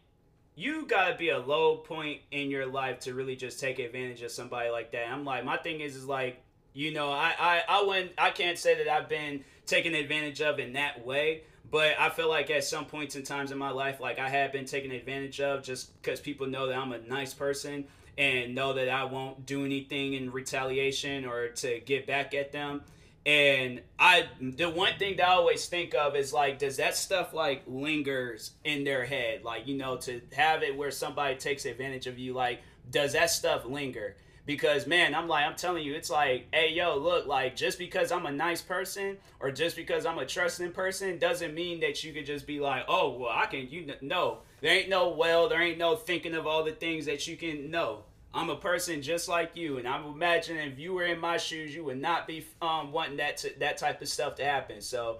you 0.55 0.85
gotta 0.85 1.15
be 1.15 1.29
a 1.29 1.39
low 1.39 1.77
point 1.77 2.21
in 2.31 2.51
your 2.51 2.67
life 2.67 2.99
to 3.01 3.13
really 3.15 3.35
just 3.35 3.59
take 3.59 3.79
advantage 3.79 4.21
of 4.21 4.31
somebody 4.31 4.69
like 4.69 4.91
that. 4.91 5.09
I'm 5.09 5.25
like, 5.25 5.43
my 5.43 5.57
thing 5.57 5.81
is, 5.81 5.95
is 5.95 6.05
like, 6.05 6.41
you 6.73 6.93
know, 6.93 7.11
I, 7.11 7.33
I, 7.39 7.63
I 7.67 7.83
wouldn't, 7.83 8.11
I 8.17 8.29
can't 8.29 8.57
say 8.57 8.75
that 8.83 8.87
I've 8.87 9.09
been 9.09 9.43
taken 9.67 9.93
advantage 9.93 10.41
of 10.41 10.59
in 10.59 10.73
that 10.73 11.05
way, 11.05 11.43
but 11.69 11.99
I 11.99 12.09
feel 12.09 12.29
like 12.29 12.49
at 12.49 12.63
some 12.63 12.85
points 12.85 13.15
in 13.15 13.23
times 13.23 13.51
in 13.51 13.57
my 13.57 13.71
life, 13.71 13.99
like 13.99 14.19
I 14.19 14.29
have 14.29 14.51
been 14.51 14.65
taken 14.65 14.91
advantage 14.91 15.39
of 15.41 15.63
just 15.63 16.01
because 16.01 16.19
people 16.19 16.47
know 16.47 16.67
that 16.67 16.77
I'm 16.77 16.93
a 16.93 16.99
nice 16.99 17.33
person 17.33 17.85
and 18.17 18.55
know 18.55 18.73
that 18.73 18.89
I 18.89 19.03
won't 19.03 19.45
do 19.45 19.65
anything 19.65 20.13
in 20.13 20.31
retaliation 20.31 21.25
or 21.25 21.49
to 21.49 21.79
get 21.81 22.07
back 22.07 22.33
at 22.33 22.51
them. 22.51 22.81
And 23.25 23.81
I, 23.99 24.27
the 24.39 24.69
one 24.69 24.97
thing 24.97 25.17
that 25.17 25.27
I 25.27 25.33
always 25.33 25.67
think 25.67 25.93
of 25.93 26.15
is 26.15 26.31
like, 26.31 26.59
does 26.59 26.77
that 26.77 26.95
stuff 26.95 27.33
like 27.33 27.63
lingers 27.67 28.51
in 28.63 28.85
their 28.85 29.03
head? 29.03 29.43
Like, 29.43 29.67
you 29.67 29.75
know, 29.77 29.97
to 29.97 30.21
have 30.33 30.63
it 30.63 30.75
where 30.77 30.91
somebody 30.91 31.35
takes 31.35 31.65
advantage 31.65 32.07
of 32.07 32.17
you, 32.17 32.33
like, 32.33 32.61
does 32.89 33.13
that 33.13 33.29
stuff 33.29 33.65
linger? 33.65 34.15
Because 34.47 34.87
man, 34.87 35.13
I'm 35.13 35.27
like, 35.27 35.45
I'm 35.45 35.55
telling 35.55 35.83
you, 35.83 35.93
it's 35.93 36.09
like, 36.09 36.47
hey, 36.53 36.71
yo, 36.73 36.97
look, 36.97 37.27
like, 37.27 37.57
just 37.57 37.77
because 37.77 38.13
I'm 38.13 38.25
a 38.25 38.31
nice 38.31 38.61
person 38.61 39.17
or 39.41 39.51
just 39.51 39.75
because 39.75 40.05
I'm 40.05 40.17
a 40.17 40.25
trusting 40.25 40.71
person 40.71 41.19
doesn't 41.19 41.53
mean 41.53 41.81
that 41.81 42.01
you 42.03 42.13
could 42.13 42.25
just 42.25 42.47
be 42.47 42.61
like, 42.61 42.85
oh, 42.87 43.09
well, 43.19 43.29
I 43.31 43.45
can, 43.47 43.69
you 43.69 43.93
know, 44.01 44.39
there 44.61 44.73
ain't 44.73 44.87
no 44.87 45.09
well, 45.09 45.49
there 45.49 45.61
ain't 45.61 45.77
no 45.77 45.97
thinking 45.97 46.33
of 46.33 46.47
all 46.47 46.63
the 46.63 46.71
things 46.71 47.05
that 47.07 47.27
you 47.27 47.35
can 47.35 47.69
know. 47.69 48.05
I'm 48.33 48.49
a 48.49 48.55
person 48.55 49.01
just 49.01 49.27
like 49.27 49.51
you, 49.55 49.79
and 49.79 49.87
I'm 49.87 50.05
imagining 50.05 50.71
if 50.71 50.79
you 50.79 50.93
were 50.93 51.05
in 51.05 51.19
my 51.19 51.35
shoes, 51.35 51.75
you 51.75 51.83
would 51.83 51.99
not 51.99 52.25
be 52.25 52.45
um, 52.61 52.93
wanting 52.93 53.17
that 53.17 53.37
to, 53.37 53.51
that 53.59 53.77
type 53.77 54.01
of 54.01 54.07
stuff 54.07 54.35
to 54.35 54.45
happen. 54.45 54.79
So 54.79 55.17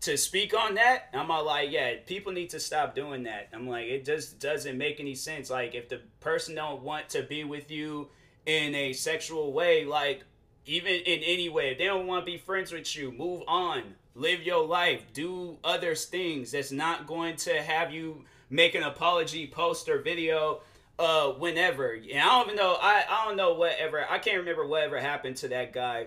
to 0.00 0.16
speak 0.16 0.52
on 0.52 0.74
that, 0.74 1.10
I'm 1.12 1.30
all 1.30 1.46
like, 1.46 1.70
yeah, 1.70 1.94
people 2.06 2.32
need 2.32 2.50
to 2.50 2.60
stop 2.60 2.96
doing 2.96 3.22
that. 3.24 3.50
I'm 3.52 3.68
like, 3.68 3.86
it 3.86 4.04
just 4.04 4.40
doesn't 4.40 4.76
make 4.76 4.98
any 4.98 5.14
sense. 5.14 5.48
Like, 5.48 5.76
if 5.76 5.88
the 5.88 6.00
person 6.18 6.56
don't 6.56 6.82
want 6.82 7.08
to 7.10 7.22
be 7.22 7.44
with 7.44 7.70
you 7.70 8.08
in 8.46 8.74
a 8.74 8.92
sexual 8.92 9.52
way, 9.52 9.84
like 9.84 10.24
even 10.66 10.92
in 10.92 11.20
any 11.22 11.48
way, 11.48 11.72
if 11.72 11.78
they 11.78 11.86
don't 11.86 12.06
want 12.06 12.24
to 12.24 12.30
be 12.30 12.38
friends 12.38 12.72
with 12.72 12.96
you, 12.96 13.12
move 13.12 13.42
on, 13.46 13.82
live 14.14 14.42
your 14.42 14.66
life, 14.66 15.02
do 15.12 15.58
other 15.64 15.94
things 15.94 16.52
that's 16.52 16.72
not 16.72 17.06
going 17.06 17.36
to 17.36 17.62
have 17.62 17.92
you 17.92 18.24
make 18.50 18.74
an 18.74 18.82
apology 18.82 19.46
post 19.46 19.88
or 19.88 20.00
video 20.00 20.60
uh 20.98 21.30
whenever. 21.32 21.92
And 21.92 22.20
I 22.20 22.24
don't 22.24 22.46
even 22.46 22.56
know 22.56 22.76
I, 22.80 23.04
I 23.08 23.24
don't 23.24 23.36
know 23.36 23.54
whatever 23.54 24.04
I 24.08 24.18
can't 24.18 24.38
remember 24.38 24.64
whatever 24.64 25.00
happened 25.00 25.36
to 25.38 25.48
that 25.48 25.72
guy. 25.72 26.06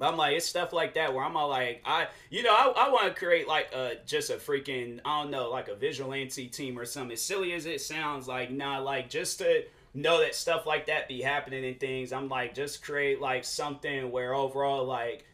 But 0.00 0.12
I'm 0.12 0.16
like, 0.16 0.34
it's 0.34 0.46
stuff 0.46 0.72
like 0.72 0.94
that 0.94 1.12
where 1.12 1.22
I'm 1.22 1.36
all 1.36 1.50
like, 1.50 1.82
I, 1.84 2.08
you 2.30 2.42
know, 2.42 2.54
I, 2.54 2.72
I 2.74 2.88
want 2.88 3.08
to 3.08 3.14
create 3.14 3.46
like 3.46 3.74
a 3.74 3.96
just 4.06 4.30
a 4.30 4.36
freaking, 4.36 4.98
I 5.04 5.20
don't 5.20 5.30
know, 5.30 5.50
like 5.50 5.68
a 5.68 5.74
vigilante 5.74 6.46
team 6.46 6.78
or 6.78 6.86
something. 6.86 7.12
As 7.12 7.20
silly 7.20 7.52
as 7.52 7.66
it 7.66 7.82
sounds, 7.82 8.26
like, 8.26 8.50
nah, 8.50 8.78
like 8.78 9.10
just 9.10 9.40
to 9.40 9.64
know 9.94 10.20
that 10.20 10.34
stuff 10.34 10.66
like 10.66 10.86
that 10.86 11.08
be 11.08 11.20
happening 11.20 11.64
and 11.64 11.78
things. 11.78 12.12
I'm 12.12 12.28
like, 12.28 12.54
just 12.54 12.82
create 12.82 13.20
like 13.20 13.44
something 13.44 14.10
where 14.10 14.34
overall, 14.34 14.84
like, 14.84 15.24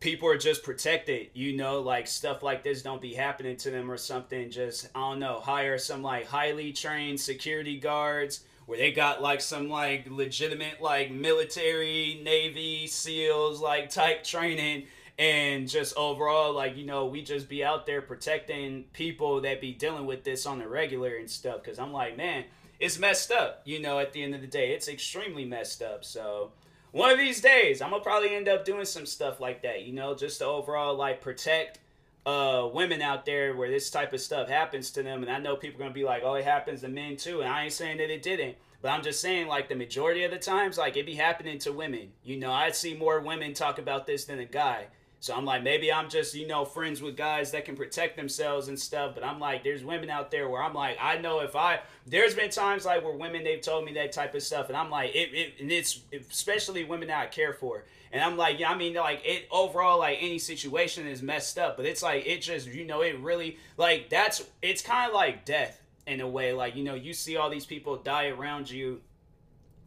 people 0.00 0.28
are 0.28 0.36
just 0.36 0.62
protected, 0.62 1.28
you 1.32 1.56
know, 1.56 1.80
like 1.80 2.06
stuff 2.06 2.42
like 2.42 2.62
this 2.62 2.82
don't 2.82 3.00
be 3.00 3.14
happening 3.14 3.56
to 3.56 3.70
them 3.70 3.90
or 3.90 3.96
something. 3.96 4.50
Just 4.50 4.88
I 4.94 5.00
don't 5.00 5.18
know, 5.18 5.40
hire 5.40 5.78
some 5.78 6.02
like 6.02 6.26
highly 6.26 6.72
trained 6.72 7.20
security 7.20 7.78
guards 7.78 8.44
where 8.66 8.78
they 8.78 8.92
got 8.92 9.22
like 9.22 9.40
some 9.40 9.68
like 9.68 10.06
legitimate 10.10 10.82
like 10.82 11.10
military, 11.10 12.20
navy, 12.22 12.86
seals 12.86 13.60
like 13.60 13.88
type 13.88 14.24
training 14.24 14.84
and 15.18 15.68
just 15.68 15.96
overall 15.96 16.52
like 16.52 16.76
you 16.76 16.84
know 16.84 17.06
we 17.06 17.22
just 17.22 17.48
be 17.48 17.64
out 17.64 17.86
there 17.86 18.02
protecting 18.02 18.84
people 18.92 19.40
that 19.42 19.60
be 19.60 19.72
dealing 19.72 20.06
with 20.06 20.24
this 20.24 20.44
on 20.44 20.58
the 20.58 20.66
regular 20.66 21.14
and 21.14 21.30
stuff 21.30 21.62
because 21.62 21.78
i'm 21.78 21.92
like 21.92 22.16
man 22.16 22.42
it's 22.84 22.98
messed 22.98 23.30
up 23.30 23.62
you 23.64 23.80
know 23.80 23.98
at 23.98 24.12
the 24.12 24.22
end 24.22 24.34
of 24.34 24.40
the 24.40 24.46
day 24.46 24.72
it's 24.72 24.88
extremely 24.88 25.44
messed 25.44 25.82
up 25.82 26.04
so 26.04 26.52
one 26.94 27.10
of 27.10 27.18
these 27.18 27.40
days, 27.40 27.82
I'm 27.82 27.90
gonna 27.90 28.04
probably 28.04 28.36
end 28.36 28.48
up 28.48 28.64
doing 28.64 28.84
some 28.84 29.04
stuff 29.04 29.40
like 29.40 29.62
that, 29.62 29.82
you 29.82 29.92
know, 29.92 30.14
just 30.14 30.38
to 30.38 30.46
overall 30.46 30.94
like 30.94 31.20
protect 31.20 31.80
uh 32.24 32.68
women 32.72 33.02
out 33.02 33.26
there 33.26 33.56
where 33.56 33.68
this 33.68 33.90
type 33.90 34.12
of 34.12 34.20
stuff 34.20 34.48
happens 34.48 34.92
to 34.92 35.02
them. 35.02 35.22
And 35.24 35.30
I 35.30 35.40
know 35.40 35.56
people 35.56 35.80
are 35.80 35.86
gonna 35.86 35.92
be 35.92 36.04
like, 36.04 36.22
oh, 36.24 36.34
it 36.34 36.44
happens 36.44 36.82
to 36.82 36.88
men 36.88 37.16
too. 37.16 37.40
And 37.40 37.50
I 37.50 37.64
ain't 37.64 37.72
saying 37.72 37.96
that 37.96 38.10
it 38.10 38.22
didn't, 38.22 38.54
but 38.80 38.92
I'm 38.92 39.02
just 39.02 39.20
saying 39.20 39.48
like 39.48 39.68
the 39.68 39.74
majority 39.74 40.22
of 40.22 40.30
the 40.30 40.38
times, 40.38 40.78
like 40.78 40.96
it 40.96 41.04
be 41.04 41.16
happening 41.16 41.58
to 41.58 41.72
women. 41.72 42.12
You 42.22 42.36
know, 42.36 42.52
I 42.52 42.70
see 42.70 42.94
more 42.94 43.18
women 43.18 43.54
talk 43.54 43.80
about 43.80 44.06
this 44.06 44.26
than 44.26 44.38
a 44.38 44.44
guy. 44.44 44.86
So 45.24 45.34
I'm 45.34 45.46
like, 45.46 45.62
maybe 45.62 45.90
I'm 45.90 46.10
just, 46.10 46.34
you 46.34 46.46
know, 46.46 46.66
friends 46.66 47.00
with 47.00 47.16
guys 47.16 47.52
that 47.52 47.64
can 47.64 47.76
protect 47.76 48.14
themselves 48.14 48.68
and 48.68 48.78
stuff. 48.78 49.14
But 49.14 49.24
I'm 49.24 49.40
like, 49.40 49.64
there's 49.64 49.82
women 49.82 50.10
out 50.10 50.30
there 50.30 50.50
where 50.50 50.62
I'm 50.62 50.74
like, 50.74 50.98
I 51.00 51.16
know 51.16 51.40
if 51.40 51.56
I, 51.56 51.80
there's 52.06 52.34
been 52.34 52.50
times 52.50 52.84
like 52.84 53.02
where 53.02 53.14
women, 53.14 53.42
they've 53.42 53.62
told 53.62 53.86
me 53.86 53.94
that 53.94 54.12
type 54.12 54.34
of 54.34 54.42
stuff. 54.42 54.68
And 54.68 54.76
I'm 54.76 54.90
like, 54.90 55.14
it, 55.14 55.30
it 55.32 55.54
and 55.60 55.72
it's 55.72 56.02
especially 56.30 56.84
women 56.84 57.08
that 57.08 57.22
I 57.22 57.26
care 57.28 57.54
for. 57.54 57.86
And 58.12 58.22
I'm 58.22 58.36
like, 58.36 58.58
yeah, 58.58 58.70
I 58.70 58.76
mean, 58.76 58.92
like 58.96 59.22
it 59.24 59.48
overall, 59.50 60.00
like 60.00 60.18
any 60.20 60.38
situation 60.38 61.06
is 61.06 61.22
messed 61.22 61.58
up. 61.58 61.78
But 61.78 61.86
it's 61.86 62.02
like, 62.02 62.26
it 62.26 62.42
just, 62.42 62.66
you 62.66 62.84
know, 62.84 63.00
it 63.00 63.18
really, 63.18 63.56
like 63.78 64.10
that's, 64.10 64.44
it's 64.60 64.82
kind 64.82 65.08
of 65.08 65.14
like 65.14 65.46
death 65.46 65.80
in 66.06 66.20
a 66.20 66.28
way. 66.28 66.52
Like, 66.52 66.76
you 66.76 66.84
know, 66.84 66.96
you 66.96 67.14
see 67.14 67.38
all 67.38 67.48
these 67.48 67.64
people 67.64 67.96
die 67.96 68.26
around 68.26 68.70
you 68.70 69.00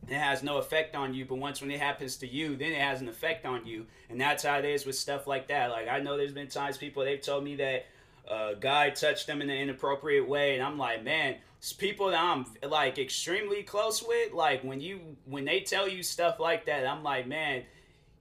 it 0.08 0.16
has 0.16 0.44
no 0.44 0.58
effect 0.58 0.96
on 0.96 1.14
you 1.14 1.26
but 1.26 1.36
once 1.36 1.62
when 1.62 1.72
it 1.72 1.80
happens 1.80 2.18
to 2.18 2.28
you 2.28 2.56
then 2.56 2.72
it 2.72 2.82
has 2.82 3.02
an 3.02 3.10
effect 3.10 3.46
on 3.46 3.66
you 3.66 3.86
and 4.10 4.20
that's 4.20 4.44
how 4.44 4.58
it 4.58 4.66
is 4.66 4.86
with 4.86 4.96
stuff 4.96 5.28
like 5.28 5.48
that 5.48 5.70
like 5.70 5.88
i 5.88 6.00
know 6.00 6.18
there's 6.18 6.34
been 6.34 6.48
times 6.48 6.78
people 6.78 7.04
they've 7.04 7.22
told 7.22 7.44
me 7.44 7.56
that 7.56 7.86
uh, 8.30 8.52
a 8.52 8.56
guy 8.56 8.90
touched 8.90 9.28
them 9.28 9.42
in 9.42 9.50
an 9.50 9.58
inappropriate 9.58 10.28
way 10.28 10.56
and 10.56 10.64
i'm 10.64 10.78
like 10.78 11.04
man 11.04 11.36
people 11.78 12.10
that 12.12 12.20
i'm 12.20 12.46
like 12.70 12.98
extremely 12.98 13.64
close 13.64 14.04
with 14.04 14.34
like 14.34 14.64
when 14.64 14.80
you 14.80 15.00
when 15.26 15.46
they 15.46 15.60
tell 15.62 15.88
you 15.88 16.04
stuff 16.04 16.40
like 16.40 16.66
that 16.66 16.86
i'm 16.88 17.04
like 17.04 17.28
man 17.28 17.64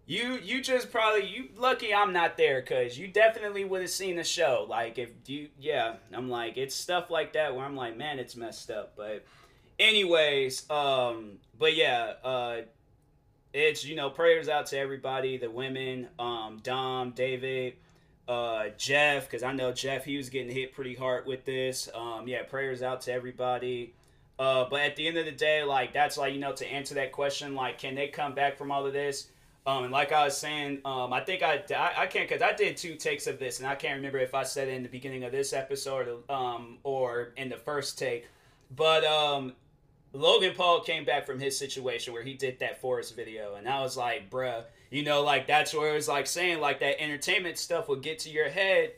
You 0.09 0.39
you 0.41 0.63
just 0.63 0.93
probably 0.93 1.27
you 1.27 1.49
lucky 1.57 1.93
I'm 1.93 2.13
not 2.13 2.37
there 2.37 2.61
because 2.61 2.97
you 2.97 3.09
definitely 3.09 3.65
would 3.65 3.81
have 3.81 3.91
seen 3.91 4.15
the 4.15 4.23
show. 4.23 4.65
Like 4.69 4.99
if 4.99 5.11
you 5.27 5.49
yeah, 5.59 5.97
I'm 6.13 6.31
like 6.31 6.57
it's 6.57 6.77
stuff 6.77 7.11
like 7.11 7.33
that 7.33 7.57
where 7.57 7.65
I'm 7.65 7.75
like 7.75 7.97
man 7.97 8.21
it's 8.21 8.37
messed 8.37 8.71
up. 8.71 8.95
But 8.97 9.25
anyways, 9.79 10.69
um, 10.71 11.39
but 11.59 11.77
yeah, 11.77 12.15
uh, 12.25 12.57
it's 13.53 13.85
you 13.85 13.97
know 13.97 14.11
prayers 14.11 14.49
out 14.49 14.67
to 14.67 14.79
everybody, 14.79 15.39
the 15.39 15.51
women, 15.51 16.09
um, 16.19 16.61
Dom, 16.63 17.13
David, 17.13 17.75
uh, 18.29 18.69
Jeff, 18.77 19.25
because 19.25 19.43
I 19.43 19.53
know 19.53 19.73
Jeff 19.73 20.05
he 20.05 20.17
was 20.17 20.29
getting 20.29 20.55
hit 20.55 20.75
pretty 20.75 20.95
hard 20.95 21.27
with 21.27 21.45
this. 21.45 21.89
Um, 21.95 22.29
yeah, 22.29 22.43
prayers 22.43 22.83
out 22.83 23.03
to 23.03 23.13
everybody. 23.13 23.95
Uh, 24.39 24.67
but 24.69 24.81
at 24.83 24.97
the 24.97 25.09
end 25.09 25.17
of 25.17 25.25
the 25.25 25.33
day, 25.33 25.63
like 25.63 25.93
that's 25.93 26.19
like 26.19 26.35
you 26.35 26.41
know 26.41 26.53
to 26.53 26.67
answer 26.67 26.95
that 26.95 27.13
question, 27.13 27.55
like 27.55 27.79
can 27.79 27.95
they 27.95 28.09
come 28.09 28.35
back 28.35 28.59
from 28.59 28.71
all 28.71 28.87
of 28.87 28.93
this? 28.93 29.29
Um, 29.67 29.85
and 29.85 29.93
like 29.93 30.13
I 30.13 30.25
was 30.25 30.37
saying, 30.37 30.81
um, 30.85 31.13
I 31.13 31.21
think 31.21 31.43
I, 31.43 31.61
I, 31.75 32.03
I 32.03 32.07
can't 32.07 32.29
because 32.29 32.41
I 32.41 32.53
did 32.53 32.77
two 32.77 32.95
takes 32.95 33.27
of 33.27 33.41
this, 33.41 33.59
and 33.59 33.67
I 33.67 33.75
can't 33.75 33.97
remember 33.97 34.19
if 34.19 34.33
I 34.33 34.45
said 34.45 34.69
it 34.69 34.75
in 34.75 34.85
the 34.85 34.89
beginning 34.89 35.25
of 35.25 35.33
this 35.33 35.53
episode 35.53 36.23
um, 36.31 36.79
or 36.85 37.33
in 37.37 37.49
the 37.49 37.57
first 37.57 37.99
take. 37.99 38.29
But 38.75 39.05
um, 39.05 39.55
Logan 40.17 40.55
Paul 40.57 40.81
came 40.81 41.05
back 41.05 41.27
from 41.27 41.39
his 41.39 41.59
situation 41.59 42.13
where 42.13 42.23
he 42.23 42.35
did 42.35 42.59
that 42.61 42.81
Forest 42.81 43.15
video, 43.15 43.55
and 43.57 43.69
I 43.69 43.83
was 43.83 43.97
like, 43.97 44.31
bruh, 44.31 44.65
you 44.91 45.05
know, 45.05 45.23
like 45.23 45.47
that's 45.47 45.75
where 45.75 45.93
it 45.93 45.95
was 45.95 46.09
like 46.09 46.27
saying 46.27 46.61
like 46.61 46.81
that 46.81 47.01
entertainment 47.01 47.59
stuff 47.59 47.89
would 47.89 48.03
get 48.03 48.19
to 48.21 48.31
your 48.31 48.49
head, 48.49 48.93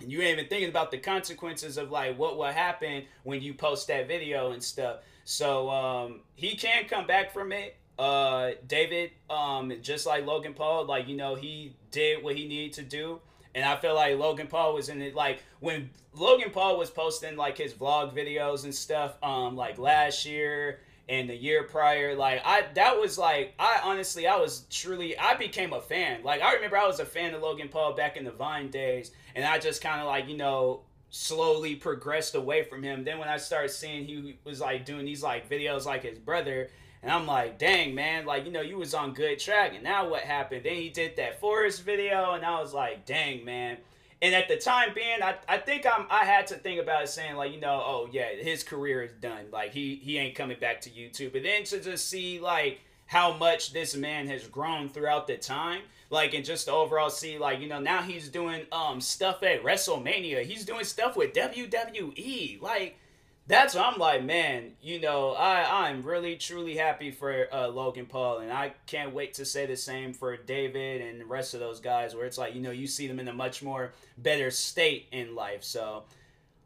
and 0.00 0.10
you 0.10 0.20
ain't 0.22 0.38
even 0.38 0.48
thinking 0.48 0.68
about 0.68 0.90
the 0.90 0.98
consequences 0.98 1.76
of 1.76 1.90
like 1.90 2.18
what 2.18 2.36
will 2.36 2.44
happen 2.44 3.04
when 3.24 3.42
you 3.42 3.54
post 3.54 3.88
that 3.88 4.06
video 4.06 4.52
and 4.52 4.62
stuff. 4.62 4.98
So 5.24 5.68
um, 5.70 6.20
he 6.34 6.54
can 6.56 6.84
come 6.86 7.06
back 7.06 7.32
from 7.32 7.52
it 7.52 7.76
uh 7.96 8.50
David 8.66 9.12
um 9.30 9.72
just 9.80 10.04
like 10.04 10.26
Logan 10.26 10.52
Paul 10.52 10.84
like 10.84 11.06
you 11.06 11.16
know 11.16 11.36
he 11.36 11.76
did 11.92 12.24
what 12.24 12.34
he 12.34 12.48
needed 12.48 12.72
to 12.72 12.82
do 12.82 13.20
and 13.54 13.64
I 13.64 13.76
feel 13.76 13.94
like 13.94 14.18
Logan 14.18 14.46
Paul 14.46 14.74
was 14.74 14.88
in 14.88 15.00
it 15.00 15.14
like 15.14 15.42
when 15.60 15.90
Logan 16.14 16.50
Paul 16.50 16.78
was 16.78 16.90
posting 16.90 17.36
like 17.36 17.58
his 17.58 17.72
vlog 17.72 18.14
videos 18.14 18.64
and 18.64 18.74
stuff 18.74 19.16
um 19.22 19.56
like 19.56 19.78
last 19.78 20.26
year 20.26 20.80
and 21.08 21.28
the 21.28 21.36
year 21.36 21.64
prior 21.64 22.14
like 22.14 22.40
I 22.44 22.64
that 22.74 22.98
was 22.98 23.18
like 23.18 23.54
I 23.58 23.80
honestly 23.84 24.26
I 24.26 24.36
was 24.36 24.64
truly 24.70 25.18
I 25.18 25.34
became 25.34 25.72
a 25.72 25.80
fan. 25.80 26.22
Like 26.22 26.42
I 26.42 26.54
remember 26.54 26.76
I 26.76 26.86
was 26.86 27.00
a 27.00 27.04
fan 27.04 27.34
of 27.34 27.42
Logan 27.42 27.68
Paul 27.68 27.94
back 27.94 28.16
in 28.16 28.24
the 28.24 28.32
Vine 28.32 28.70
days 28.70 29.10
and 29.34 29.44
I 29.44 29.58
just 29.58 29.82
kind 29.82 30.00
of 30.00 30.06
like 30.06 30.28
you 30.28 30.36
know 30.36 30.80
slowly 31.10 31.76
progressed 31.76 32.34
away 32.34 32.64
from 32.64 32.82
him. 32.82 33.04
Then 33.04 33.18
when 33.18 33.28
I 33.28 33.36
started 33.36 33.68
seeing 33.68 34.04
he 34.04 34.36
was 34.44 34.60
like 34.60 34.84
doing 34.84 35.04
these 35.04 35.22
like 35.22 35.48
videos 35.48 35.84
like 35.84 36.02
his 36.02 36.18
brother 36.18 36.70
and 37.04 37.12
I'm 37.12 37.26
like, 37.26 37.58
dang, 37.58 37.94
man, 37.94 38.24
like, 38.24 38.46
you 38.46 38.50
know, 38.50 38.62
you 38.62 38.78
was 38.78 38.94
on 38.94 39.12
good 39.12 39.38
track. 39.38 39.74
And 39.74 39.84
now 39.84 40.08
what 40.08 40.22
happened? 40.22 40.62
Then 40.64 40.76
he 40.76 40.88
did 40.88 41.16
that 41.16 41.38
Forest 41.38 41.82
video, 41.82 42.32
and 42.32 42.42
I 42.46 42.58
was 42.58 42.72
like, 42.72 43.04
dang, 43.04 43.44
man. 43.44 43.76
And 44.22 44.34
at 44.34 44.48
the 44.48 44.56
time 44.56 44.94
being, 44.94 45.22
I, 45.22 45.34
I 45.46 45.58
think 45.58 45.84
I'm 45.84 46.06
I 46.08 46.24
had 46.24 46.46
to 46.46 46.54
think 46.54 46.80
about 46.80 47.02
it 47.02 47.10
saying, 47.10 47.36
like, 47.36 47.52
you 47.52 47.60
know, 47.60 47.82
oh 47.84 48.08
yeah, 48.10 48.34
his 48.40 48.64
career 48.64 49.02
is 49.02 49.12
done. 49.20 49.50
Like 49.52 49.72
he 49.72 49.96
he 49.96 50.16
ain't 50.16 50.34
coming 50.34 50.58
back 50.58 50.80
to 50.82 50.90
YouTube. 50.90 51.34
But 51.34 51.42
then 51.42 51.64
to 51.64 51.78
just 51.78 52.08
see 52.08 52.40
like 52.40 52.80
how 53.04 53.36
much 53.36 53.74
this 53.74 53.94
man 53.94 54.26
has 54.28 54.46
grown 54.46 54.88
throughout 54.88 55.26
the 55.26 55.36
time. 55.36 55.82
Like 56.08 56.32
and 56.32 56.42
just 56.42 56.70
overall 56.70 57.10
see 57.10 57.36
like, 57.36 57.60
you 57.60 57.68
know, 57.68 57.80
now 57.80 58.00
he's 58.00 58.30
doing 58.30 58.62
um 58.72 59.02
stuff 59.02 59.42
at 59.42 59.62
WrestleMania. 59.62 60.42
He's 60.42 60.64
doing 60.64 60.84
stuff 60.84 61.18
with 61.18 61.34
WWE. 61.34 62.62
Like 62.62 62.96
that's 63.46 63.76
I'm 63.76 63.98
like, 63.98 64.24
man. 64.24 64.72
You 64.80 65.00
know, 65.00 65.32
I 65.32 65.86
I'm 65.86 66.02
really 66.02 66.36
truly 66.36 66.76
happy 66.76 67.10
for 67.10 67.46
uh, 67.52 67.68
Logan 67.68 68.06
Paul, 68.06 68.38
and 68.38 68.50
I 68.50 68.72
can't 68.86 69.12
wait 69.12 69.34
to 69.34 69.44
say 69.44 69.66
the 69.66 69.76
same 69.76 70.14
for 70.14 70.36
David 70.36 71.02
and 71.02 71.20
the 71.20 71.26
rest 71.26 71.52
of 71.52 71.60
those 71.60 71.80
guys. 71.80 72.14
Where 72.14 72.24
it's 72.24 72.38
like, 72.38 72.54
you 72.54 72.62
know, 72.62 72.70
you 72.70 72.86
see 72.86 73.06
them 73.06 73.20
in 73.20 73.28
a 73.28 73.34
much 73.34 73.62
more 73.62 73.92
better 74.16 74.50
state 74.50 75.06
in 75.12 75.34
life. 75.34 75.62
So 75.62 76.04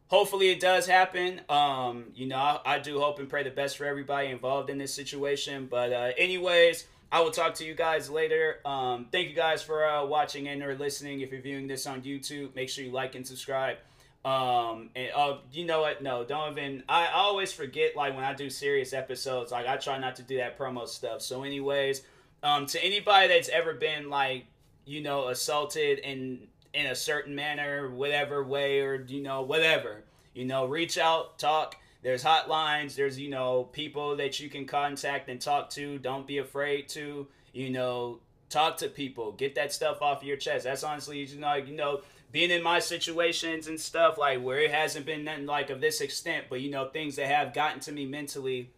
hopefully 0.07 0.51
it 0.51 0.61
does 0.61 0.87
happen. 0.87 1.41
Um, 1.49 2.05
you 2.15 2.27
know, 2.27 2.37
I, 2.37 2.59
I, 2.65 2.79
do 2.79 2.99
hope 2.99 3.19
and 3.19 3.29
pray 3.29 3.43
the 3.43 3.51
best 3.51 3.77
for 3.77 3.85
everybody 3.85 4.29
involved 4.29 4.69
in 4.69 4.77
this 4.77 4.93
situation. 4.93 5.67
But 5.69 5.91
uh, 5.93 6.11
anyways. 6.17 6.85
I 7.11 7.21
will 7.21 7.31
talk 7.31 7.55
to 7.55 7.65
you 7.65 7.73
guys 7.73 8.07
later. 8.07 8.59
Um, 8.63 9.07
thank 9.11 9.29
you 9.29 9.35
guys 9.35 9.63
for 9.63 9.83
uh, 9.83 10.05
watching 10.05 10.47
and 10.47 10.61
or 10.61 10.75
listening. 10.75 11.21
If 11.21 11.31
you're 11.31 11.41
viewing 11.41 11.65
this 11.65 11.87
on 11.87 12.03
YouTube, 12.03 12.53
make 12.53 12.69
sure 12.69 12.85
you 12.85 12.91
like 12.91 13.15
and 13.15 13.25
subscribe. 13.25 13.77
Um, 14.25 14.89
and 14.95 15.11
uh, 15.15 15.37
you 15.51 15.65
know 15.65 15.81
what? 15.81 16.03
No, 16.03 16.25
don't 16.25 16.51
even. 16.51 16.83
I 16.89 17.07
always 17.07 17.53
forget 17.53 17.95
like 17.95 18.15
when 18.15 18.23
I 18.23 18.33
do 18.33 18.49
serious 18.49 18.93
episodes. 18.93 19.51
Like 19.51 19.67
I 19.67 19.77
try 19.77 19.97
not 19.97 20.17
to 20.17 20.23
do 20.23 20.37
that 20.37 20.57
promo 20.57 20.87
stuff. 20.87 21.21
So, 21.21 21.43
anyways, 21.43 22.01
um, 22.43 22.65
to 22.67 22.83
anybody 22.83 23.29
that's 23.29 23.49
ever 23.49 23.73
been 23.73 24.09
like, 24.09 24.45
you 24.85 25.01
know, 25.01 25.29
assaulted 25.29 25.99
in 25.99 26.47
in 26.73 26.87
a 26.87 26.95
certain 26.95 27.33
manner, 27.33 27.89
whatever 27.89 28.43
way, 28.43 28.81
or 28.81 29.05
you 29.07 29.21
know, 29.21 29.41
whatever, 29.41 30.03
you 30.33 30.45
know, 30.45 30.65
reach 30.65 30.97
out, 30.97 31.39
talk. 31.39 31.75
There's 32.01 32.23
hotlines. 32.23 32.95
There's 32.95 33.17
you 33.19 33.29
know 33.29 33.63
people 33.71 34.17
that 34.17 34.39
you 34.39 34.49
can 34.49 34.65
contact 34.65 35.29
and 35.29 35.39
talk 35.39 35.69
to. 35.71 35.97
Don't 35.97 36.27
be 36.27 36.39
afraid 36.39 36.89
to 36.89 37.27
you 37.53 37.69
know 37.69 38.19
talk 38.49 38.77
to 38.77 38.89
people. 38.89 39.31
Get 39.31 39.55
that 39.55 39.71
stuff 39.71 40.01
off 40.01 40.23
your 40.23 40.37
chest. 40.37 40.65
That's 40.65 40.83
honestly 40.83 41.23
you 41.23 41.39
know 41.39 41.55
you 41.55 41.75
know 41.75 42.01
being 42.31 42.51
in 42.51 42.61
my 42.61 42.79
situations 42.79 43.67
and 43.67 43.79
stuff 43.79 44.17
like 44.17 44.41
where 44.41 44.59
it 44.59 44.71
hasn't 44.71 45.05
been 45.05 45.23
nothing 45.23 45.45
like 45.45 45.69
of 45.69 45.81
this 45.81 46.01
extent 46.01 46.45
but 46.49 46.61
you 46.61 46.69
know 46.69 46.87
things 46.89 47.15
that 47.15 47.27
have 47.27 47.53
gotten 47.53 47.79
to 47.79 47.91
me 47.91 48.05
mentally 48.05 48.69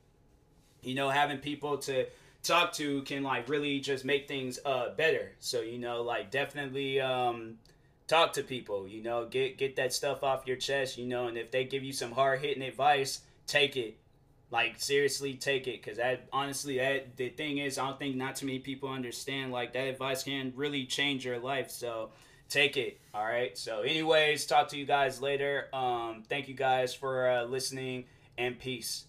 you 0.82 0.96
know 0.96 1.10
having 1.10 1.38
people 1.38 1.78
to 1.78 2.06
talk 2.44 2.74
to 2.74 3.02
can 3.04 3.24
like 3.24 3.48
really 3.50 3.80
just 3.80 4.06
make 4.06 4.28
things 4.28 4.60
uh 4.66 4.90
better 4.96 5.32
so 5.40 5.62
you 5.62 5.78
know 5.78 6.02
like 6.02 6.32
definitely 6.32 7.00
um 7.00 7.56
talk 8.08 8.34
to 8.34 8.42
people 8.42 8.88
you 8.88 9.04
know 9.04 9.26
get 9.26 9.58
get 9.58 9.76
that 9.76 9.94
stuff 9.94 10.24
off 10.24 10.48
your 10.48 10.58
chest 10.58 10.98
you 10.98 11.06
know 11.06 11.28
and 11.28 11.38
if 11.38 11.52
they 11.52 11.64
give 11.64 11.84
you 11.84 11.94
some 11.94 12.12
hard 12.12 12.40
hitting 12.40 12.64
advice 12.64 13.22
take 13.48 13.76
it 13.78 13.98
like 14.52 14.76
seriously 14.78 15.34
take 15.34 15.66
it 15.68 15.82
because 15.82 15.98
that 15.98 16.28
honestly 16.32 16.78
that 16.78 17.16
the 17.16 17.30
thing 17.30 17.58
is 17.58 17.78
i 17.78 17.88
don't 17.88 17.98
think 17.98 18.16
not 18.16 18.36
too 18.36 18.46
many 18.46 18.60
people 18.60 18.90
understand 18.90 19.52
like 19.52 19.74
that 19.74 19.88
advice 19.88 20.24
can 20.24 20.52
really 20.56 20.86
change 20.86 21.26
your 21.26 21.40
life 21.40 21.72
so 21.72 22.10
take 22.52 22.78
it. 22.78 23.00
All 23.14 23.26
right. 23.26 23.58
So, 23.58 23.82
anyways, 23.82 24.46
talk 24.46 24.68
to 24.70 24.78
you 24.78 24.86
guys 24.86 25.22
later. 25.22 25.70
Um, 25.74 26.24
thank 26.28 26.48
you 26.48 26.54
guys 26.54 26.94
for 26.94 27.30
uh, 27.30 27.44
listening 27.46 28.06
and 28.38 28.60
peace. 28.60 29.06